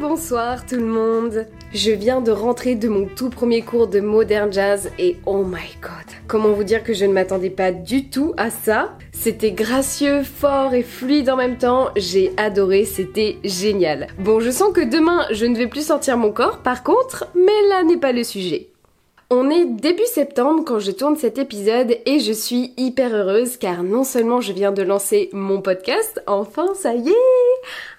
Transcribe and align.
Bonsoir 0.00 0.64
tout 0.64 0.76
le 0.76 0.84
monde. 0.84 1.46
Je 1.74 1.90
viens 1.90 2.20
de 2.20 2.30
rentrer 2.30 2.76
de 2.76 2.88
mon 2.88 3.06
tout 3.06 3.30
premier 3.30 3.62
cours 3.62 3.88
de 3.88 3.98
modern 3.98 4.52
jazz 4.52 4.92
et 4.96 5.16
oh 5.26 5.42
my 5.42 5.76
god. 5.82 6.14
Comment 6.28 6.52
vous 6.52 6.62
dire 6.62 6.84
que 6.84 6.92
je 6.92 7.04
ne 7.04 7.12
m'attendais 7.12 7.50
pas 7.50 7.72
du 7.72 8.08
tout 8.08 8.32
à 8.36 8.50
ça? 8.50 8.96
C'était 9.10 9.50
gracieux, 9.50 10.22
fort 10.22 10.72
et 10.72 10.84
fluide 10.84 11.28
en 11.30 11.36
même 11.36 11.58
temps, 11.58 11.88
j'ai 11.96 12.32
adoré, 12.36 12.84
c'était 12.84 13.38
génial. 13.42 14.06
Bon, 14.20 14.38
je 14.38 14.50
sens 14.50 14.72
que 14.72 14.80
demain 14.80 15.26
je 15.32 15.46
ne 15.46 15.56
vais 15.56 15.66
plus 15.66 15.86
sortir 15.86 16.16
mon 16.16 16.30
corps. 16.30 16.58
Par 16.58 16.84
contre, 16.84 17.26
mais 17.34 17.68
là 17.68 17.82
n'est 17.82 17.96
pas 17.96 18.12
le 18.12 18.22
sujet. 18.22 18.68
On 19.30 19.50
est 19.50 19.66
début 19.66 20.06
septembre 20.06 20.62
quand 20.64 20.78
je 20.78 20.92
tourne 20.92 21.16
cet 21.16 21.38
épisode 21.38 21.98
et 22.06 22.20
je 22.20 22.32
suis 22.32 22.72
hyper 22.76 23.14
heureuse 23.14 23.56
car 23.56 23.82
non 23.82 24.04
seulement 24.04 24.40
je 24.40 24.52
viens 24.52 24.72
de 24.72 24.82
lancer 24.82 25.28
mon 25.32 25.60
podcast, 25.60 26.22
enfin 26.26 26.68
ça 26.74 26.94
y 26.94 27.10
est, 27.10 27.47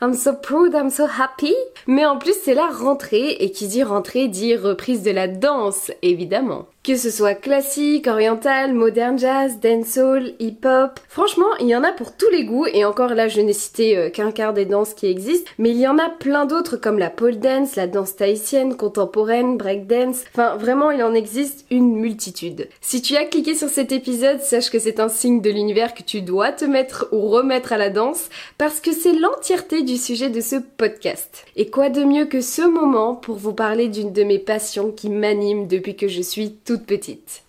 I'm 0.01 0.13
so 0.13 0.33
proud, 0.33 0.73
I'm 0.73 0.89
so 0.89 1.05
happy, 1.05 1.53
mais 1.87 2.05
en 2.05 2.17
plus 2.17 2.35
c'est 2.43 2.53
la 2.53 2.67
rentrée 2.67 3.31
et 3.39 3.51
qui 3.51 3.67
dit 3.67 3.83
rentrée 3.83 4.27
dit 4.27 4.55
reprise 4.55 5.03
de 5.03 5.11
la 5.11 5.27
danse 5.27 5.91
évidemment. 6.01 6.67
Que 6.81 6.95
ce 6.95 7.09
soit 7.09 7.35
classique, 7.35 8.07
oriental, 8.07 8.73
modern 8.73 9.19
jazz, 9.19 9.59
dancehall, 9.61 10.31
hip-hop, 10.39 10.97
franchement, 11.09 11.45
il 11.59 11.67
y 11.67 11.75
en 11.75 11.83
a 11.83 11.91
pour 11.91 12.15
tous 12.15 12.29
les 12.31 12.45
goûts 12.45 12.67
et 12.67 12.85
encore 12.85 13.13
là, 13.13 13.27
je 13.27 13.41
n'ai 13.41 13.51
cité 13.51 13.97
euh, 13.97 14.09
qu'un 14.09 14.31
quart 14.31 14.53
des 14.53 14.63
danses 14.63 14.93
qui 14.93 15.07
existent, 15.07 15.51
mais 15.57 15.71
il 15.71 15.77
y 15.77 15.89
en 15.89 15.97
a 15.97 16.09
plein 16.09 16.45
d'autres 16.45 16.77
comme 16.77 16.97
la 16.97 17.09
pole 17.09 17.37
dance, 17.37 17.75
la 17.75 17.85
danse 17.85 18.15
tahitienne, 18.15 18.77
contemporaine, 18.77 19.57
break 19.57 19.87
dance. 19.87 20.23
Enfin, 20.33 20.55
vraiment, 20.55 20.89
il 20.89 21.03
en 21.03 21.13
existe 21.13 21.65
une 21.69 21.97
multitude. 21.97 22.69
Si 22.79 23.01
tu 23.01 23.17
as 23.17 23.25
cliqué 23.25 23.55
sur 23.55 23.67
cet 23.67 23.91
épisode, 23.91 24.39
sache 24.39 24.69
que 24.69 24.79
c'est 24.79 25.01
un 25.01 25.09
signe 25.09 25.41
de 25.41 25.49
l'univers 25.49 25.93
que 25.93 26.01
tu 26.01 26.21
dois 26.21 26.53
te 26.53 26.63
mettre 26.63 27.09
ou 27.11 27.27
remettre 27.27 27.73
à 27.73 27.77
la 27.77 27.89
danse 27.89 28.29
parce 28.57 28.79
que 28.79 28.93
c'est 28.93 29.13
l'entièreté 29.13 29.81
du 29.81 29.97
sujet 29.97 30.29
de 30.29 30.39
ce 30.39 30.55
podcast. 30.55 31.43
Et 31.57 31.69
quoi 31.69 31.89
de 31.89 32.05
mieux 32.05 32.25
que 32.25 32.39
ce 32.39 32.61
moment 32.61 33.15
pour 33.15 33.35
vous 33.35 33.53
parler 33.53 33.89
d'une 33.89 34.13
de 34.13 34.23
mes 34.23 34.39
passions 34.39 34.91
qui 34.91 35.09
m'anime 35.09 35.67
depuis 35.67 35.97
que 35.97 36.07
je 36.07 36.21
suis 36.21 36.55
petite. 36.77 37.43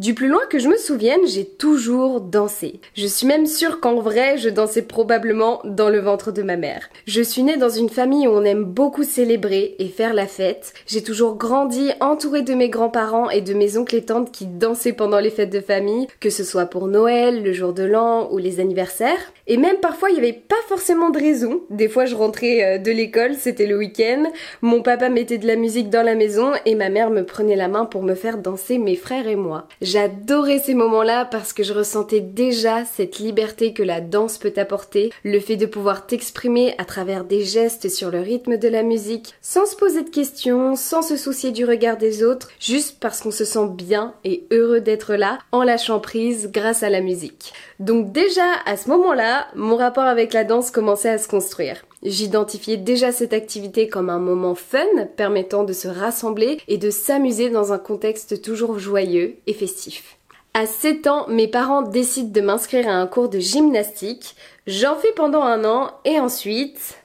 Du 0.00 0.14
plus 0.14 0.28
loin 0.28 0.40
que 0.48 0.58
je 0.58 0.70
me 0.70 0.78
souvienne, 0.78 1.26
j'ai 1.26 1.44
toujours 1.44 2.22
dansé. 2.22 2.80
Je 2.94 3.06
suis 3.06 3.26
même 3.26 3.44
sûre 3.44 3.80
qu'en 3.80 4.00
vrai, 4.00 4.38
je 4.38 4.48
dansais 4.48 4.80
probablement 4.80 5.60
dans 5.66 5.90
le 5.90 5.98
ventre 5.98 6.32
de 6.32 6.40
ma 6.40 6.56
mère. 6.56 6.88
Je 7.06 7.20
suis 7.20 7.42
née 7.42 7.58
dans 7.58 7.68
une 7.68 7.90
famille 7.90 8.26
où 8.26 8.30
on 8.30 8.44
aime 8.44 8.64
beaucoup 8.64 9.04
célébrer 9.04 9.76
et 9.78 9.88
faire 9.88 10.14
la 10.14 10.26
fête. 10.26 10.72
J'ai 10.86 11.02
toujours 11.02 11.36
grandi 11.36 11.90
entourée 12.00 12.40
de 12.40 12.54
mes 12.54 12.70
grands-parents 12.70 13.28
et 13.28 13.42
de 13.42 13.52
mes 13.52 13.76
oncles 13.76 13.96
et 13.96 14.04
tantes 14.06 14.32
qui 14.32 14.46
dansaient 14.46 14.94
pendant 14.94 15.20
les 15.20 15.28
fêtes 15.28 15.52
de 15.52 15.60
famille, 15.60 16.06
que 16.18 16.30
ce 16.30 16.44
soit 16.44 16.64
pour 16.64 16.86
Noël, 16.88 17.42
le 17.42 17.52
jour 17.52 17.74
de 17.74 17.82
l'an 17.82 18.30
ou 18.32 18.38
les 18.38 18.58
anniversaires. 18.58 19.34
Et 19.50 19.56
même 19.56 19.78
parfois, 19.78 20.10
il 20.10 20.12
n'y 20.12 20.20
avait 20.20 20.32
pas 20.32 20.54
forcément 20.68 21.10
de 21.10 21.18
raison. 21.18 21.62
Des 21.70 21.88
fois, 21.88 22.04
je 22.04 22.14
rentrais 22.14 22.62
euh, 22.62 22.78
de 22.78 22.92
l'école, 22.92 23.34
c'était 23.34 23.66
le 23.66 23.76
week-end. 23.76 24.30
Mon 24.62 24.80
papa 24.80 25.08
mettait 25.08 25.38
de 25.38 25.46
la 25.48 25.56
musique 25.56 25.90
dans 25.90 26.04
la 26.04 26.14
maison 26.14 26.52
et 26.66 26.76
ma 26.76 26.88
mère 26.88 27.10
me 27.10 27.26
prenait 27.26 27.56
la 27.56 27.66
main 27.66 27.84
pour 27.84 28.04
me 28.04 28.14
faire 28.14 28.38
danser 28.38 28.78
mes 28.78 28.94
frères 28.94 29.26
et 29.26 29.34
moi. 29.34 29.66
J'adorais 29.82 30.60
ces 30.60 30.74
moments-là 30.74 31.24
parce 31.24 31.52
que 31.52 31.64
je 31.64 31.72
ressentais 31.72 32.20
déjà 32.20 32.84
cette 32.84 33.18
liberté 33.18 33.72
que 33.72 33.82
la 33.82 34.00
danse 34.00 34.38
peut 34.38 34.52
apporter, 34.56 35.10
le 35.24 35.40
fait 35.40 35.56
de 35.56 35.66
pouvoir 35.66 36.06
t'exprimer 36.06 36.76
à 36.78 36.84
travers 36.84 37.24
des 37.24 37.42
gestes 37.42 37.88
sur 37.88 38.12
le 38.12 38.20
rythme 38.20 38.56
de 38.56 38.68
la 38.68 38.84
musique, 38.84 39.34
sans 39.42 39.66
se 39.66 39.74
poser 39.74 40.04
de 40.04 40.10
questions, 40.10 40.76
sans 40.76 41.02
se 41.02 41.16
soucier 41.16 41.50
du 41.50 41.64
regard 41.64 41.96
des 41.96 42.22
autres, 42.22 42.50
juste 42.60 42.98
parce 43.00 43.20
qu'on 43.20 43.32
se 43.32 43.44
sent 43.44 43.66
bien 43.72 44.14
et 44.22 44.44
heureux 44.52 44.80
d'être 44.80 45.16
là 45.16 45.40
en 45.50 45.64
lâchant 45.64 45.98
prise 45.98 46.52
grâce 46.52 46.84
à 46.84 46.88
la 46.88 47.00
musique. 47.00 47.52
Donc 47.80 48.12
déjà 48.12 48.44
à 48.66 48.76
ce 48.76 48.90
moment-là, 48.90 49.48
mon 49.56 49.76
rapport 49.76 50.04
avec 50.04 50.34
la 50.34 50.44
danse 50.44 50.70
commençait 50.70 51.08
à 51.08 51.18
se 51.18 51.26
construire. 51.26 51.82
J'identifiais 52.02 52.76
déjà 52.76 53.10
cette 53.10 53.32
activité 53.32 53.88
comme 53.88 54.10
un 54.10 54.18
moment 54.18 54.54
fun 54.54 55.06
permettant 55.16 55.64
de 55.64 55.72
se 55.72 55.88
rassembler 55.88 56.60
et 56.68 56.76
de 56.76 56.90
s'amuser 56.90 57.48
dans 57.48 57.72
un 57.72 57.78
contexte 57.78 58.42
toujours 58.42 58.78
joyeux 58.78 59.36
et 59.46 59.54
festif. 59.54 60.18
À 60.52 60.66
7 60.66 61.06
ans, 61.06 61.26
mes 61.28 61.48
parents 61.48 61.82
décident 61.82 62.30
de 62.30 62.40
m'inscrire 62.40 62.86
à 62.86 62.92
un 62.92 63.06
cours 63.06 63.30
de 63.30 63.38
gymnastique. 63.38 64.36
J'en 64.66 64.96
fais 64.96 65.12
pendant 65.16 65.42
un 65.42 65.64
an 65.64 65.92
et 66.04 66.20
ensuite... 66.20 66.98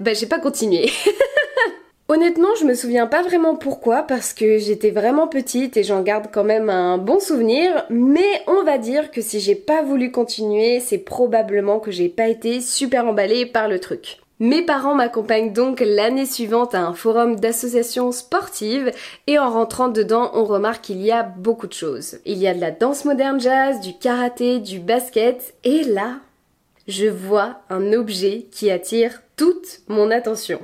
Bah 0.00 0.14
j'ai 0.14 0.26
pas 0.26 0.38
continué. 0.40 0.90
Honnêtement, 2.06 2.54
je 2.60 2.66
me 2.66 2.74
souviens 2.74 3.06
pas 3.06 3.22
vraiment 3.22 3.56
pourquoi, 3.56 4.02
parce 4.02 4.34
que 4.34 4.58
j'étais 4.58 4.90
vraiment 4.90 5.26
petite 5.26 5.78
et 5.78 5.82
j'en 5.82 6.02
garde 6.02 6.26
quand 6.30 6.44
même 6.44 6.68
un 6.68 6.98
bon 6.98 7.18
souvenir, 7.18 7.86
mais 7.88 8.42
on 8.46 8.62
va 8.62 8.76
dire 8.76 9.10
que 9.10 9.22
si 9.22 9.40
j'ai 9.40 9.54
pas 9.54 9.82
voulu 9.82 10.10
continuer, 10.10 10.80
c'est 10.80 10.98
probablement 10.98 11.80
que 11.80 11.90
j'ai 11.90 12.10
pas 12.10 12.28
été 12.28 12.60
super 12.60 13.06
emballée 13.06 13.46
par 13.46 13.68
le 13.68 13.80
truc. 13.80 14.18
Mes 14.38 14.60
parents 14.60 14.94
m'accompagnent 14.94 15.54
donc 15.54 15.80
l'année 15.80 16.26
suivante 16.26 16.74
à 16.74 16.82
un 16.82 16.92
forum 16.92 17.36
d'associations 17.36 18.12
sportives 18.12 18.90
et 19.26 19.38
en 19.38 19.50
rentrant 19.50 19.88
dedans, 19.88 20.30
on 20.34 20.44
remarque 20.44 20.84
qu'il 20.84 21.00
y 21.00 21.10
a 21.10 21.22
beaucoup 21.22 21.68
de 21.68 21.72
choses. 21.72 22.18
Il 22.26 22.36
y 22.36 22.46
a 22.46 22.52
de 22.52 22.60
la 22.60 22.70
danse 22.70 23.06
moderne 23.06 23.40
jazz, 23.40 23.80
du 23.80 23.96
karaté, 23.96 24.58
du 24.58 24.78
basket 24.78 25.54
et 25.64 25.84
là, 25.84 26.16
je 26.86 27.06
vois 27.06 27.60
un 27.70 27.94
objet 27.94 28.46
qui 28.50 28.70
attire 28.70 29.22
toute 29.36 29.80
mon 29.88 30.10
attention 30.10 30.60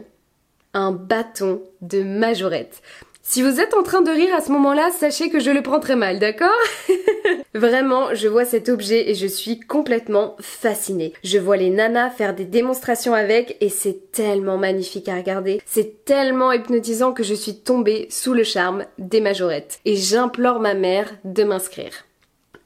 un 0.75 0.93
bâton 0.93 1.63
de 1.81 2.03
majorette. 2.03 2.83
Si 3.23 3.43
vous 3.43 3.61
êtes 3.61 3.75
en 3.75 3.85
train 3.85 4.03
de 4.03 4.11
rire 4.11 4.35
à 4.35 4.41
ce 4.41 4.51
moment-là, 4.51 4.91
sachez 4.91 5.31
que 5.31 5.39
je 5.39 5.53
le 5.53 5.63
prends 5.63 5.79
très 5.79 5.95
mal, 5.95 6.19
d'accord? 6.19 6.51
Vraiment, 7.55 8.13
je 8.13 8.27
vois 8.27 8.45
cet 8.45 8.69
objet 8.69 9.09
et 9.09 9.15
je 9.15 9.27
suis 9.29 9.61
complètement 9.61 10.37
fascinée. 10.41 11.13
Je 11.23 11.39
vois 11.39 11.57
les 11.57 11.71
nanas 11.71 12.11
faire 12.11 12.35
des 12.35 12.45
démonstrations 12.45 13.15
avec 13.15 13.57
et 13.61 13.69
c'est 13.69 14.11
tellement 14.11 14.59
magnifique 14.59 15.09
à 15.09 15.15
regarder. 15.15 15.63
C'est 15.65 16.05
tellement 16.05 16.51
hypnotisant 16.51 17.13
que 17.13 17.23
je 17.23 17.35
suis 17.35 17.61
tombée 17.61 18.09
sous 18.11 18.35
le 18.35 18.43
charme 18.43 18.85
des 18.99 19.21
majorettes. 19.21 19.79
Et 19.85 19.95
j'implore 19.95 20.59
ma 20.59 20.75
mère 20.75 21.09
de 21.25 21.45
m'inscrire. 21.45 22.07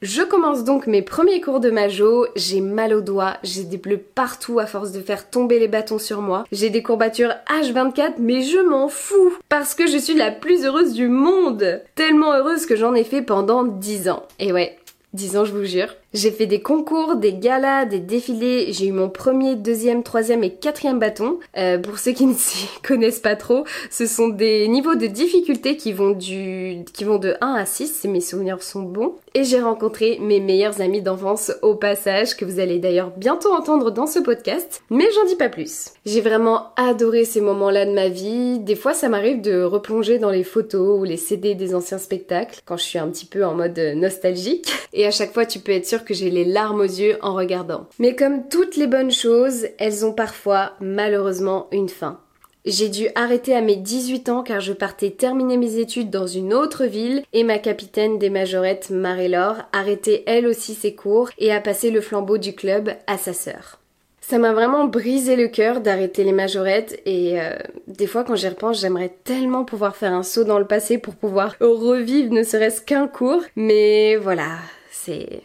Je 0.04 0.20
commence 0.20 0.64
donc 0.64 0.86
mes 0.86 1.00
premiers 1.00 1.40
cours 1.40 1.60
de 1.60 1.70
majo, 1.70 2.26
j'ai 2.36 2.60
mal 2.60 2.92
aux 2.92 3.00
doigts, 3.00 3.38
j'ai 3.42 3.64
des 3.64 3.78
bleus 3.78 3.96
partout 3.96 4.58
à 4.58 4.66
force 4.66 4.92
de 4.92 5.00
faire 5.00 5.30
tomber 5.30 5.58
les 5.58 5.66
bâtons 5.66 5.98
sur 5.98 6.20
moi, 6.20 6.44
j'ai 6.52 6.68
des 6.68 6.82
courbatures 6.82 7.32
H24 7.48 8.16
mais 8.18 8.42
je 8.42 8.58
m'en 8.58 8.88
fous 8.88 9.32
parce 9.48 9.74
que 9.74 9.86
je 9.86 9.96
suis 9.96 10.12
la 10.12 10.30
plus 10.30 10.66
heureuse 10.66 10.92
du 10.92 11.08
monde 11.08 11.80
Tellement 11.94 12.34
heureuse 12.34 12.66
que 12.66 12.76
j'en 12.76 12.92
ai 12.92 13.02
fait 13.02 13.22
pendant 13.22 13.64
10 13.64 14.10
ans. 14.10 14.24
Et 14.38 14.52
ouais, 14.52 14.76
10 15.14 15.38
ans 15.38 15.46
je 15.46 15.52
vous 15.52 15.64
jure. 15.64 15.94
J'ai 16.14 16.30
fait 16.30 16.46
des 16.46 16.62
concours, 16.62 17.16
des 17.16 17.34
galas, 17.34 17.86
des 17.86 17.98
défilés. 17.98 18.72
J'ai 18.72 18.86
eu 18.86 18.92
mon 18.92 19.10
premier, 19.10 19.56
deuxième, 19.56 20.04
troisième 20.04 20.44
et 20.44 20.54
quatrième 20.54 21.00
bâton. 21.00 21.40
Euh, 21.56 21.78
pour 21.78 21.98
ceux 21.98 22.12
qui 22.12 22.26
ne 22.26 22.34
s'y 22.34 22.68
connaissent 22.86 23.18
pas 23.18 23.34
trop, 23.34 23.64
ce 23.90 24.06
sont 24.06 24.28
des 24.28 24.68
niveaux 24.68 24.94
de 24.94 25.08
difficulté 25.08 25.76
qui 25.76 25.92
vont 25.92 26.12
du, 26.12 26.84
qui 26.92 27.02
vont 27.02 27.18
de 27.18 27.34
1 27.40 27.54
à 27.54 27.66
6, 27.66 27.92
si 27.92 28.06
mes 28.06 28.20
souvenirs 28.20 28.62
sont 28.62 28.82
bons. 28.82 29.16
Et 29.34 29.42
j'ai 29.42 29.60
rencontré 29.60 30.20
mes 30.20 30.38
meilleurs 30.38 30.80
amis 30.80 31.02
d'enfance 31.02 31.50
au 31.62 31.74
passage, 31.74 32.36
que 32.36 32.44
vous 32.44 32.60
allez 32.60 32.78
d'ailleurs 32.78 33.10
bientôt 33.16 33.52
entendre 33.52 33.90
dans 33.90 34.06
ce 34.06 34.20
podcast. 34.20 34.84
Mais 34.90 35.08
j'en 35.16 35.24
dis 35.26 35.34
pas 35.34 35.48
plus. 35.48 35.94
J'ai 36.06 36.20
vraiment 36.20 36.68
adoré 36.76 37.24
ces 37.24 37.40
moments-là 37.40 37.86
de 37.86 37.92
ma 37.92 38.08
vie. 38.08 38.60
Des 38.60 38.76
fois, 38.76 38.94
ça 38.94 39.08
m'arrive 39.08 39.40
de 39.40 39.62
replonger 39.64 40.18
dans 40.18 40.30
les 40.30 40.44
photos 40.44 41.00
ou 41.00 41.02
les 41.02 41.16
CD 41.16 41.56
des 41.56 41.74
anciens 41.74 41.98
spectacles 41.98 42.60
quand 42.64 42.76
je 42.76 42.84
suis 42.84 43.00
un 43.00 43.08
petit 43.08 43.26
peu 43.26 43.44
en 43.44 43.54
mode 43.54 43.80
nostalgique. 43.96 44.72
Et 44.92 45.06
à 45.06 45.10
chaque 45.10 45.32
fois, 45.32 45.44
tu 45.44 45.58
peux 45.58 45.72
être 45.72 45.86
sûr 45.86 46.03
que 46.04 46.14
j'ai 46.14 46.30
les 46.30 46.44
larmes 46.44 46.80
aux 46.80 46.84
yeux 46.84 47.18
en 47.22 47.34
regardant. 47.34 47.86
Mais 47.98 48.14
comme 48.14 48.48
toutes 48.48 48.76
les 48.76 48.86
bonnes 48.86 49.12
choses, 49.12 49.66
elles 49.78 50.04
ont 50.04 50.12
parfois 50.12 50.72
malheureusement 50.80 51.68
une 51.72 51.88
fin. 51.88 52.20
J'ai 52.64 52.88
dû 52.88 53.08
arrêter 53.14 53.54
à 53.54 53.60
mes 53.60 53.76
18 53.76 54.30
ans 54.30 54.42
car 54.42 54.60
je 54.60 54.72
partais 54.72 55.10
terminer 55.10 55.58
mes 55.58 55.76
études 55.76 56.08
dans 56.08 56.26
une 56.26 56.54
autre 56.54 56.86
ville 56.86 57.22
et 57.34 57.44
ma 57.44 57.58
capitaine 57.58 58.18
des 58.18 58.30
majorettes, 58.30 58.88
Marie-Laure, 58.88 59.58
arrêtait 59.72 60.22
elle 60.26 60.46
aussi 60.46 60.74
ses 60.74 60.94
cours 60.94 61.28
et 61.36 61.52
a 61.52 61.60
passé 61.60 61.90
le 61.90 62.00
flambeau 62.00 62.38
du 62.38 62.54
club 62.54 62.90
à 63.06 63.18
sa 63.18 63.34
sœur. 63.34 63.80
Ça 64.22 64.38
m'a 64.38 64.54
vraiment 64.54 64.86
brisé 64.86 65.36
le 65.36 65.48
cœur 65.48 65.82
d'arrêter 65.82 66.24
les 66.24 66.32
majorettes 66.32 66.98
et 67.04 67.38
euh, 67.38 67.50
des 67.86 68.06
fois 68.06 68.24
quand 68.24 68.34
j'y 68.34 68.48
repense 68.48 68.80
j'aimerais 68.80 69.14
tellement 69.24 69.66
pouvoir 69.66 69.96
faire 69.96 70.14
un 70.14 70.22
saut 70.22 70.44
dans 70.44 70.58
le 70.58 70.66
passé 70.66 70.96
pour 70.96 71.14
pouvoir 71.14 71.56
revivre 71.60 72.32
ne 72.32 72.42
serait-ce 72.42 72.80
qu'un 72.80 73.06
cours 73.06 73.42
mais 73.54 74.16
voilà 74.16 74.56
c'est 74.90 75.42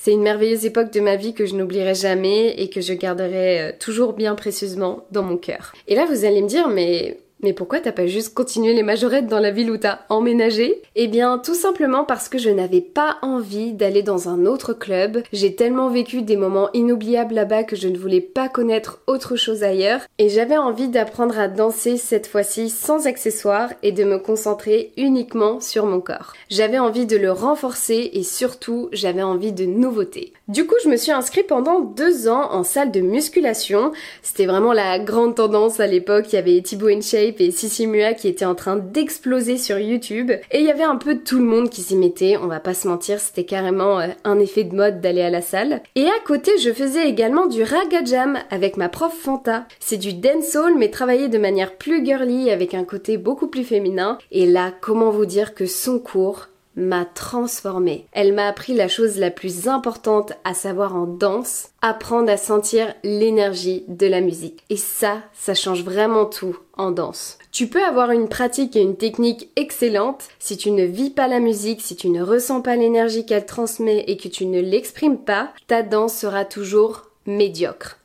c'est 0.00 0.12
une 0.12 0.22
merveilleuse 0.22 0.64
époque 0.64 0.92
de 0.92 1.00
ma 1.00 1.16
vie 1.16 1.34
que 1.34 1.44
je 1.44 1.56
n'oublierai 1.56 1.94
jamais 1.94 2.54
et 2.60 2.70
que 2.70 2.80
je 2.80 2.92
garderai 2.92 3.60
euh, 3.60 3.72
toujours 3.78 4.12
bien 4.12 4.36
précieusement 4.36 5.04
dans 5.10 5.24
mon 5.24 5.36
cœur. 5.36 5.72
Et 5.88 5.96
là, 5.96 6.06
vous 6.06 6.24
allez 6.24 6.40
me 6.40 6.48
dire, 6.48 6.68
mais 6.68 7.18
Mais 7.40 7.52
pourquoi 7.52 7.78
t'as 7.78 7.92
pas 7.92 8.06
juste 8.06 8.34
continué 8.34 8.74
les 8.74 8.82
majorettes 8.82 9.28
dans 9.28 9.38
la 9.38 9.52
ville 9.52 9.70
où 9.70 9.76
t'as 9.76 10.00
emménagé? 10.08 10.82
Eh 10.96 11.06
bien, 11.06 11.38
tout 11.38 11.54
simplement 11.54 12.04
parce 12.04 12.28
que 12.28 12.38
je 12.38 12.50
n'avais 12.50 12.80
pas 12.80 13.18
envie 13.22 13.72
d'aller 13.72 14.02
dans 14.02 14.28
un 14.28 14.44
autre 14.44 14.72
club. 14.72 15.22
J'ai 15.32 15.54
tellement 15.54 15.88
vécu 15.88 16.22
des 16.22 16.36
moments 16.36 16.70
inoubliables 16.72 17.34
là-bas 17.34 17.62
que 17.62 17.76
je 17.76 17.88
ne 17.88 17.96
voulais 17.96 18.20
pas 18.20 18.48
connaître 18.48 19.00
autre 19.06 19.36
chose 19.36 19.62
ailleurs. 19.62 20.00
Et 20.18 20.28
j'avais 20.28 20.56
envie 20.56 20.88
d'apprendre 20.88 21.38
à 21.38 21.46
danser 21.46 21.96
cette 21.96 22.26
fois-ci 22.26 22.70
sans 22.70 23.06
accessoires 23.06 23.70
et 23.82 23.92
de 23.92 24.04
me 24.04 24.18
concentrer 24.18 24.92
uniquement 24.96 25.60
sur 25.60 25.86
mon 25.86 26.00
corps. 26.00 26.32
J'avais 26.50 26.78
envie 26.78 27.06
de 27.06 27.16
le 27.16 27.30
renforcer 27.30 28.10
et 28.14 28.22
surtout, 28.24 28.88
j'avais 28.92 29.22
envie 29.22 29.52
de 29.52 29.64
nouveautés. 29.64 30.32
Du 30.48 30.66
coup, 30.66 30.76
je 30.82 30.88
me 30.88 30.96
suis 30.96 31.12
inscrite 31.12 31.46
pendant 31.46 31.80
deux 31.80 32.26
ans 32.26 32.50
en 32.52 32.64
salle 32.64 32.90
de 32.90 33.00
musculation. 33.00 33.92
C'était 34.22 34.46
vraiment 34.46 34.72
la 34.72 34.98
grande 34.98 35.36
tendance 35.36 35.78
à 35.78 35.86
l'époque. 35.86 36.32
Il 36.32 36.36
y 36.36 36.38
avait 36.38 36.60
Thibaut 36.62 36.88
Et 37.38 37.50
Sissi 37.50 37.86
Mua 37.86 38.14
qui 38.14 38.28
étaient 38.28 38.44
en 38.44 38.54
train 38.54 38.76
d'exploser 38.76 39.58
sur 39.58 39.78
YouTube. 39.78 40.30
Et 40.50 40.60
il 40.60 40.64
y 40.64 40.70
avait 40.70 40.82
un 40.82 40.96
peu 40.96 41.18
tout 41.18 41.38
le 41.38 41.44
monde 41.44 41.70
qui 41.70 41.82
s'y 41.82 41.96
mettait, 41.96 42.36
on 42.36 42.46
va 42.46 42.60
pas 42.60 42.74
se 42.74 42.88
mentir, 42.88 43.20
c'était 43.20 43.44
carrément 43.44 44.00
euh, 44.00 44.08
un 44.24 44.38
effet 44.38 44.64
de 44.64 44.74
mode 44.74 45.00
d'aller 45.00 45.22
à 45.22 45.30
la 45.30 45.42
salle. 45.42 45.82
Et 45.94 46.06
à 46.06 46.18
côté, 46.24 46.52
je 46.58 46.72
faisais 46.72 47.08
également 47.08 47.46
du 47.46 47.62
raga 47.62 48.04
jam 48.04 48.38
avec 48.50 48.76
ma 48.76 48.88
prof 48.88 49.14
Fanta. 49.14 49.66
C'est 49.80 49.96
du 49.96 50.14
dancehall 50.14 50.76
mais 50.76 50.90
travaillé 50.90 51.28
de 51.28 51.38
manière 51.38 51.76
plus 51.76 52.04
girly 52.04 52.50
avec 52.50 52.74
un 52.74 52.84
côté 52.84 53.18
beaucoup 53.18 53.48
plus 53.48 53.64
féminin. 53.64 54.18
Et 54.30 54.46
là, 54.46 54.72
comment 54.80 55.10
vous 55.10 55.26
dire 55.26 55.54
que 55.54 55.66
son 55.66 55.98
cours 55.98 56.48
m'a 56.78 57.04
transformée. 57.04 58.06
Elle 58.12 58.32
m'a 58.32 58.48
appris 58.48 58.74
la 58.74 58.88
chose 58.88 59.18
la 59.18 59.30
plus 59.30 59.68
importante 59.68 60.32
à 60.44 60.54
savoir 60.54 60.96
en 60.96 61.06
danse, 61.06 61.68
apprendre 61.82 62.30
à 62.30 62.36
sentir 62.36 62.94
l'énergie 63.04 63.84
de 63.88 64.06
la 64.06 64.20
musique. 64.20 64.64
Et 64.70 64.76
ça, 64.76 65.18
ça 65.34 65.54
change 65.54 65.82
vraiment 65.82 66.24
tout 66.24 66.56
en 66.76 66.90
danse. 66.90 67.38
Tu 67.52 67.66
peux 67.66 67.82
avoir 67.82 68.12
une 68.12 68.28
pratique 68.28 68.76
et 68.76 68.80
une 68.82 68.96
technique 68.96 69.50
excellente 69.56 70.28
si 70.38 70.56
tu 70.56 70.70
ne 70.70 70.84
vis 70.84 71.10
pas 71.10 71.28
la 71.28 71.40
musique, 71.40 71.82
si 71.82 71.96
tu 71.96 72.08
ne 72.08 72.22
ressens 72.22 72.62
pas 72.62 72.76
l'énergie 72.76 73.26
qu'elle 73.26 73.46
transmet 73.46 74.04
et 74.06 74.16
que 74.16 74.28
tu 74.28 74.46
ne 74.46 74.60
l'exprimes 74.60 75.18
pas, 75.18 75.52
ta 75.66 75.82
danse 75.82 76.14
sera 76.14 76.44
toujours 76.44 77.10
médiocre. 77.26 77.98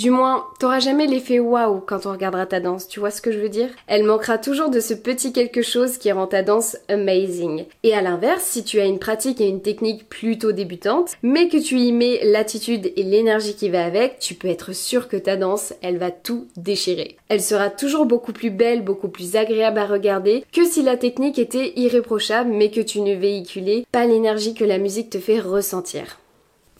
Du 0.00 0.08
moins, 0.08 0.46
t'auras 0.58 0.80
jamais 0.80 1.06
l'effet 1.06 1.40
waouh 1.40 1.82
quand 1.86 2.06
on 2.06 2.12
regardera 2.12 2.46
ta 2.46 2.58
danse, 2.58 2.88
tu 2.88 3.00
vois 3.00 3.10
ce 3.10 3.20
que 3.20 3.32
je 3.32 3.38
veux 3.38 3.50
dire? 3.50 3.68
Elle 3.86 4.04
manquera 4.04 4.38
toujours 4.38 4.70
de 4.70 4.80
ce 4.80 4.94
petit 4.94 5.34
quelque 5.34 5.60
chose 5.60 5.98
qui 5.98 6.10
rend 6.10 6.26
ta 6.26 6.42
danse 6.42 6.78
amazing. 6.88 7.66
Et 7.82 7.92
à 7.92 8.00
l'inverse, 8.00 8.44
si 8.44 8.64
tu 8.64 8.80
as 8.80 8.86
une 8.86 8.98
pratique 8.98 9.42
et 9.42 9.48
une 9.48 9.60
technique 9.60 10.08
plutôt 10.08 10.52
débutante, 10.52 11.10
mais 11.22 11.50
que 11.50 11.58
tu 11.58 11.76
y 11.76 11.92
mets 11.92 12.18
l'attitude 12.24 12.90
et 12.96 13.02
l'énergie 13.02 13.54
qui 13.54 13.68
va 13.68 13.84
avec, 13.84 14.18
tu 14.20 14.32
peux 14.32 14.48
être 14.48 14.72
sûr 14.72 15.06
que 15.06 15.18
ta 15.18 15.36
danse, 15.36 15.74
elle 15.82 15.98
va 15.98 16.10
tout 16.10 16.48
déchirer. 16.56 17.18
Elle 17.28 17.42
sera 17.42 17.68
toujours 17.68 18.06
beaucoup 18.06 18.32
plus 18.32 18.48
belle, 18.48 18.82
beaucoup 18.82 19.08
plus 19.08 19.36
agréable 19.36 19.80
à 19.80 19.84
regarder 19.84 20.46
que 20.50 20.64
si 20.64 20.82
la 20.82 20.96
technique 20.96 21.38
était 21.38 21.74
irréprochable 21.76 22.48
mais 22.48 22.70
que 22.70 22.80
tu 22.80 23.02
ne 23.02 23.14
véhiculais 23.14 23.84
pas 23.92 24.06
l'énergie 24.06 24.54
que 24.54 24.64
la 24.64 24.78
musique 24.78 25.10
te 25.10 25.18
fait 25.18 25.40
ressentir. 25.40 26.16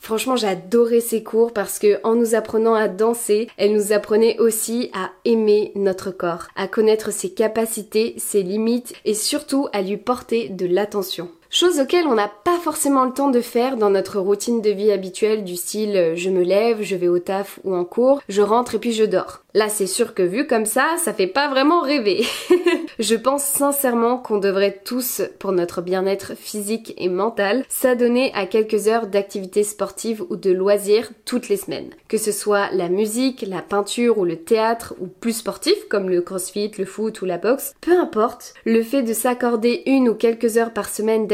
Franchement, 0.01 0.33
adoré 0.41 0.99
ces 0.99 1.21
cours 1.21 1.53
parce 1.53 1.77
que 1.77 1.99
en 2.03 2.15
nous 2.15 2.33
apprenant 2.33 2.73
à 2.73 2.87
danser, 2.87 3.47
elle 3.57 3.73
nous 3.73 3.93
apprenait 3.93 4.39
aussi 4.39 4.89
à 4.93 5.11
aimer 5.25 5.71
notre 5.75 6.09
corps, 6.09 6.47
à 6.55 6.67
connaître 6.67 7.13
ses 7.13 7.29
capacités, 7.29 8.15
ses 8.17 8.41
limites 8.41 8.95
et 9.05 9.13
surtout 9.13 9.67
à 9.73 9.83
lui 9.83 9.97
porter 9.97 10.49
de 10.49 10.65
l'attention. 10.65 11.29
Chose 11.53 11.81
auxquelles 11.81 12.07
on 12.07 12.15
n'a 12.15 12.29
pas 12.29 12.57
forcément 12.59 13.03
le 13.03 13.11
temps 13.11 13.29
de 13.29 13.41
faire 13.41 13.75
dans 13.75 13.89
notre 13.89 14.21
routine 14.21 14.61
de 14.61 14.69
vie 14.69 14.89
habituelle 14.89 15.43
du 15.43 15.57
style 15.57 15.97
euh, 15.97 16.15
je 16.15 16.29
me 16.29 16.43
lève, 16.43 16.81
je 16.81 16.95
vais 16.95 17.09
au 17.09 17.19
taf 17.19 17.59
ou 17.65 17.75
en 17.75 17.83
cours, 17.83 18.21
je 18.29 18.41
rentre 18.41 18.75
et 18.75 18.79
puis 18.79 18.93
je 18.93 19.03
dors. 19.03 19.41
Là, 19.53 19.67
c'est 19.67 19.87
sûr 19.87 20.13
que 20.13 20.23
vu 20.23 20.47
comme 20.47 20.65
ça, 20.65 20.95
ça 20.97 21.11
fait 21.11 21.27
pas 21.27 21.49
vraiment 21.49 21.81
rêver. 21.81 22.23
je 22.99 23.15
pense 23.15 23.43
sincèrement 23.43 24.17
qu'on 24.17 24.37
devrait 24.37 24.79
tous, 24.85 25.23
pour 25.39 25.51
notre 25.51 25.81
bien-être 25.81 26.37
physique 26.37 26.93
et 26.97 27.09
mental, 27.09 27.65
s'adonner 27.67 28.31
à 28.33 28.45
quelques 28.45 28.87
heures 28.87 29.07
d'activité 29.07 29.63
sportive 29.63 30.23
ou 30.29 30.37
de 30.37 30.51
loisirs 30.51 31.11
toutes 31.25 31.49
les 31.49 31.57
semaines. 31.57 31.89
Que 32.07 32.17
ce 32.17 32.31
soit 32.31 32.71
la 32.71 32.87
musique, 32.87 33.43
la 33.45 33.61
peinture 33.61 34.19
ou 34.19 34.23
le 34.23 34.37
théâtre 34.37 34.95
ou 35.01 35.07
plus 35.07 35.33
sportif 35.33 35.75
comme 35.89 36.09
le 36.09 36.21
crossfit, 36.21 36.71
le 36.77 36.85
foot 36.85 37.21
ou 37.21 37.25
la 37.25 37.37
boxe, 37.37 37.73
peu 37.81 37.99
importe, 37.99 38.53
le 38.63 38.81
fait 38.83 39.03
de 39.03 39.13
s'accorder 39.13 39.83
une 39.85 40.07
ou 40.07 40.15
quelques 40.15 40.55
heures 40.57 40.73
par 40.73 40.87
semaine 40.87 41.27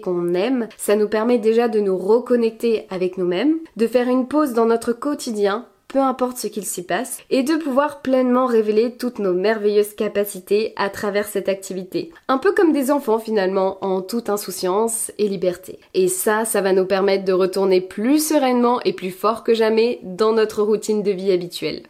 qu'on 0.00 0.34
aime, 0.34 0.68
ça 0.76 0.96
nous 0.96 1.08
permet 1.08 1.38
déjà 1.38 1.68
de 1.68 1.80
nous 1.80 1.96
reconnecter 1.96 2.86
avec 2.90 3.18
nous-mêmes, 3.18 3.58
de 3.76 3.86
faire 3.86 4.08
une 4.08 4.28
pause 4.28 4.52
dans 4.52 4.66
notre 4.66 4.92
quotidien 4.92 5.66
peu 5.94 6.00
importe 6.00 6.38
ce 6.38 6.48
qu'il 6.48 6.64
s'y 6.64 6.82
passe, 6.82 7.20
et 7.30 7.44
de 7.44 7.54
pouvoir 7.54 8.02
pleinement 8.02 8.46
révéler 8.46 8.96
toutes 8.96 9.20
nos 9.20 9.32
merveilleuses 9.32 9.94
capacités 9.94 10.72
à 10.74 10.90
travers 10.90 11.28
cette 11.28 11.48
activité. 11.48 12.10
Un 12.26 12.38
peu 12.38 12.52
comme 12.52 12.72
des 12.72 12.90
enfants 12.90 13.20
finalement, 13.20 13.78
en 13.80 14.02
toute 14.02 14.28
insouciance 14.28 15.12
et 15.18 15.28
liberté. 15.28 15.78
Et 15.94 16.08
ça, 16.08 16.44
ça 16.44 16.62
va 16.62 16.72
nous 16.72 16.84
permettre 16.84 17.24
de 17.24 17.32
retourner 17.32 17.80
plus 17.80 18.18
sereinement 18.18 18.80
et 18.84 18.92
plus 18.92 19.12
fort 19.12 19.44
que 19.44 19.54
jamais 19.54 20.00
dans 20.02 20.32
notre 20.32 20.64
routine 20.64 21.04
de 21.04 21.12
vie 21.12 21.30
habituelle. 21.30 21.84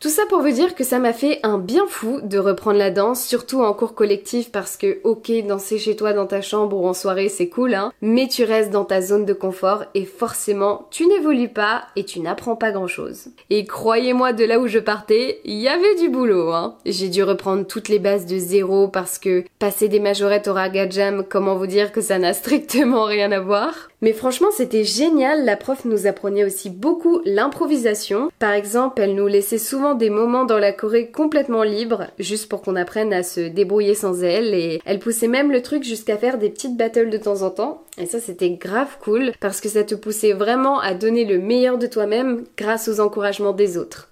Tout 0.00 0.10
ça 0.10 0.22
pour 0.28 0.42
vous 0.42 0.52
dire 0.52 0.76
que 0.76 0.84
ça 0.84 1.00
m'a 1.00 1.12
fait 1.12 1.40
un 1.42 1.58
bien 1.58 1.84
fou 1.88 2.20
de 2.22 2.38
reprendre 2.38 2.78
la 2.78 2.92
danse, 2.92 3.24
surtout 3.24 3.62
en 3.62 3.72
cours 3.72 3.96
collectif 3.96 4.52
parce 4.52 4.76
que 4.76 5.00
ok, 5.02 5.32
danser 5.44 5.78
chez 5.78 5.96
toi 5.96 6.12
dans 6.12 6.26
ta 6.26 6.40
chambre 6.40 6.76
ou 6.76 6.86
en 6.86 6.94
soirée 6.94 7.28
c'est 7.28 7.48
cool 7.48 7.74
hein, 7.74 7.92
mais 8.00 8.28
tu 8.28 8.44
restes 8.44 8.70
dans 8.70 8.84
ta 8.84 9.00
zone 9.00 9.24
de 9.24 9.32
confort 9.32 9.86
et 9.94 10.04
forcément 10.04 10.86
tu 10.92 11.08
n'évolues 11.08 11.48
pas 11.48 11.82
et 11.96 12.04
tu 12.04 12.20
n'apprends 12.20 12.54
pas 12.54 12.70
grand 12.70 12.86
chose. 12.86 13.30
Et 13.50 13.64
croyez-moi 13.64 14.32
de 14.32 14.44
là 14.44 14.60
où 14.60 14.68
je 14.68 14.78
partais, 14.78 15.40
il 15.44 15.56
y 15.56 15.66
avait 15.66 15.96
du 15.96 16.08
boulot 16.08 16.52
hein. 16.52 16.76
J'ai 16.86 17.08
dû 17.08 17.24
reprendre 17.24 17.66
toutes 17.66 17.88
les 17.88 17.98
bases 17.98 18.26
de 18.26 18.38
zéro 18.38 18.86
parce 18.86 19.18
que 19.18 19.42
passer 19.58 19.88
des 19.88 19.98
majorettes 19.98 20.46
au 20.46 20.52
raga 20.52 20.88
jam, 20.88 21.24
comment 21.28 21.56
vous 21.56 21.66
dire 21.66 21.90
que 21.90 22.02
ça 22.02 22.20
n'a 22.20 22.34
strictement 22.34 23.02
rien 23.02 23.32
à 23.32 23.40
voir? 23.40 23.88
Mais 24.00 24.12
franchement, 24.12 24.48
c'était 24.52 24.84
génial. 24.84 25.44
La 25.44 25.56
prof 25.56 25.84
nous 25.84 26.06
apprenait 26.06 26.44
aussi 26.44 26.70
beaucoup 26.70 27.20
l'improvisation. 27.24 28.30
Par 28.38 28.52
exemple, 28.52 29.00
elle 29.02 29.14
nous 29.14 29.26
laissait 29.26 29.58
souvent 29.58 29.94
des 29.94 30.10
moments 30.10 30.44
dans 30.44 30.58
la 30.58 30.72
Corée 30.72 31.10
complètement 31.10 31.64
libres, 31.64 32.06
juste 32.18 32.48
pour 32.48 32.62
qu'on 32.62 32.76
apprenne 32.76 33.12
à 33.12 33.22
se 33.22 33.40
débrouiller 33.40 33.94
sans 33.94 34.22
elle. 34.22 34.54
Et 34.54 34.80
elle 34.84 35.00
poussait 35.00 35.28
même 35.28 35.50
le 35.50 35.62
truc 35.62 35.82
jusqu'à 35.82 36.16
faire 36.16 36.38
des 36.38 36.50
petites 36.50 36.76
battles 36.76 37.10
de 37.10 37.18
temps 37.18 37.42
en 37.42 37.50
temps. 37.50 37.82
Et 37.98 38.06
ça, 38.06 38.20
c'était 38.20 38.50
grave 38.50 38.98
cool 39.02 39.32
parce 39.40 39.60
que 39.60 39.68
ça 39.68 39.82
te 39.82 39.96
poussait 39.96 40.32
vraiment 40.32 40.78
à 40.78 40.94
donner 40.94 41.24
le 41.24 41.38
meilleur 41.38 41.78
de 41.78 41.86
toi-même 41.86 42.44
grâce 42.56 42.88
aux 42.88 43.00
encouragements 43.00 43.52
des 43.52 43.76
autres. 43.76 44.08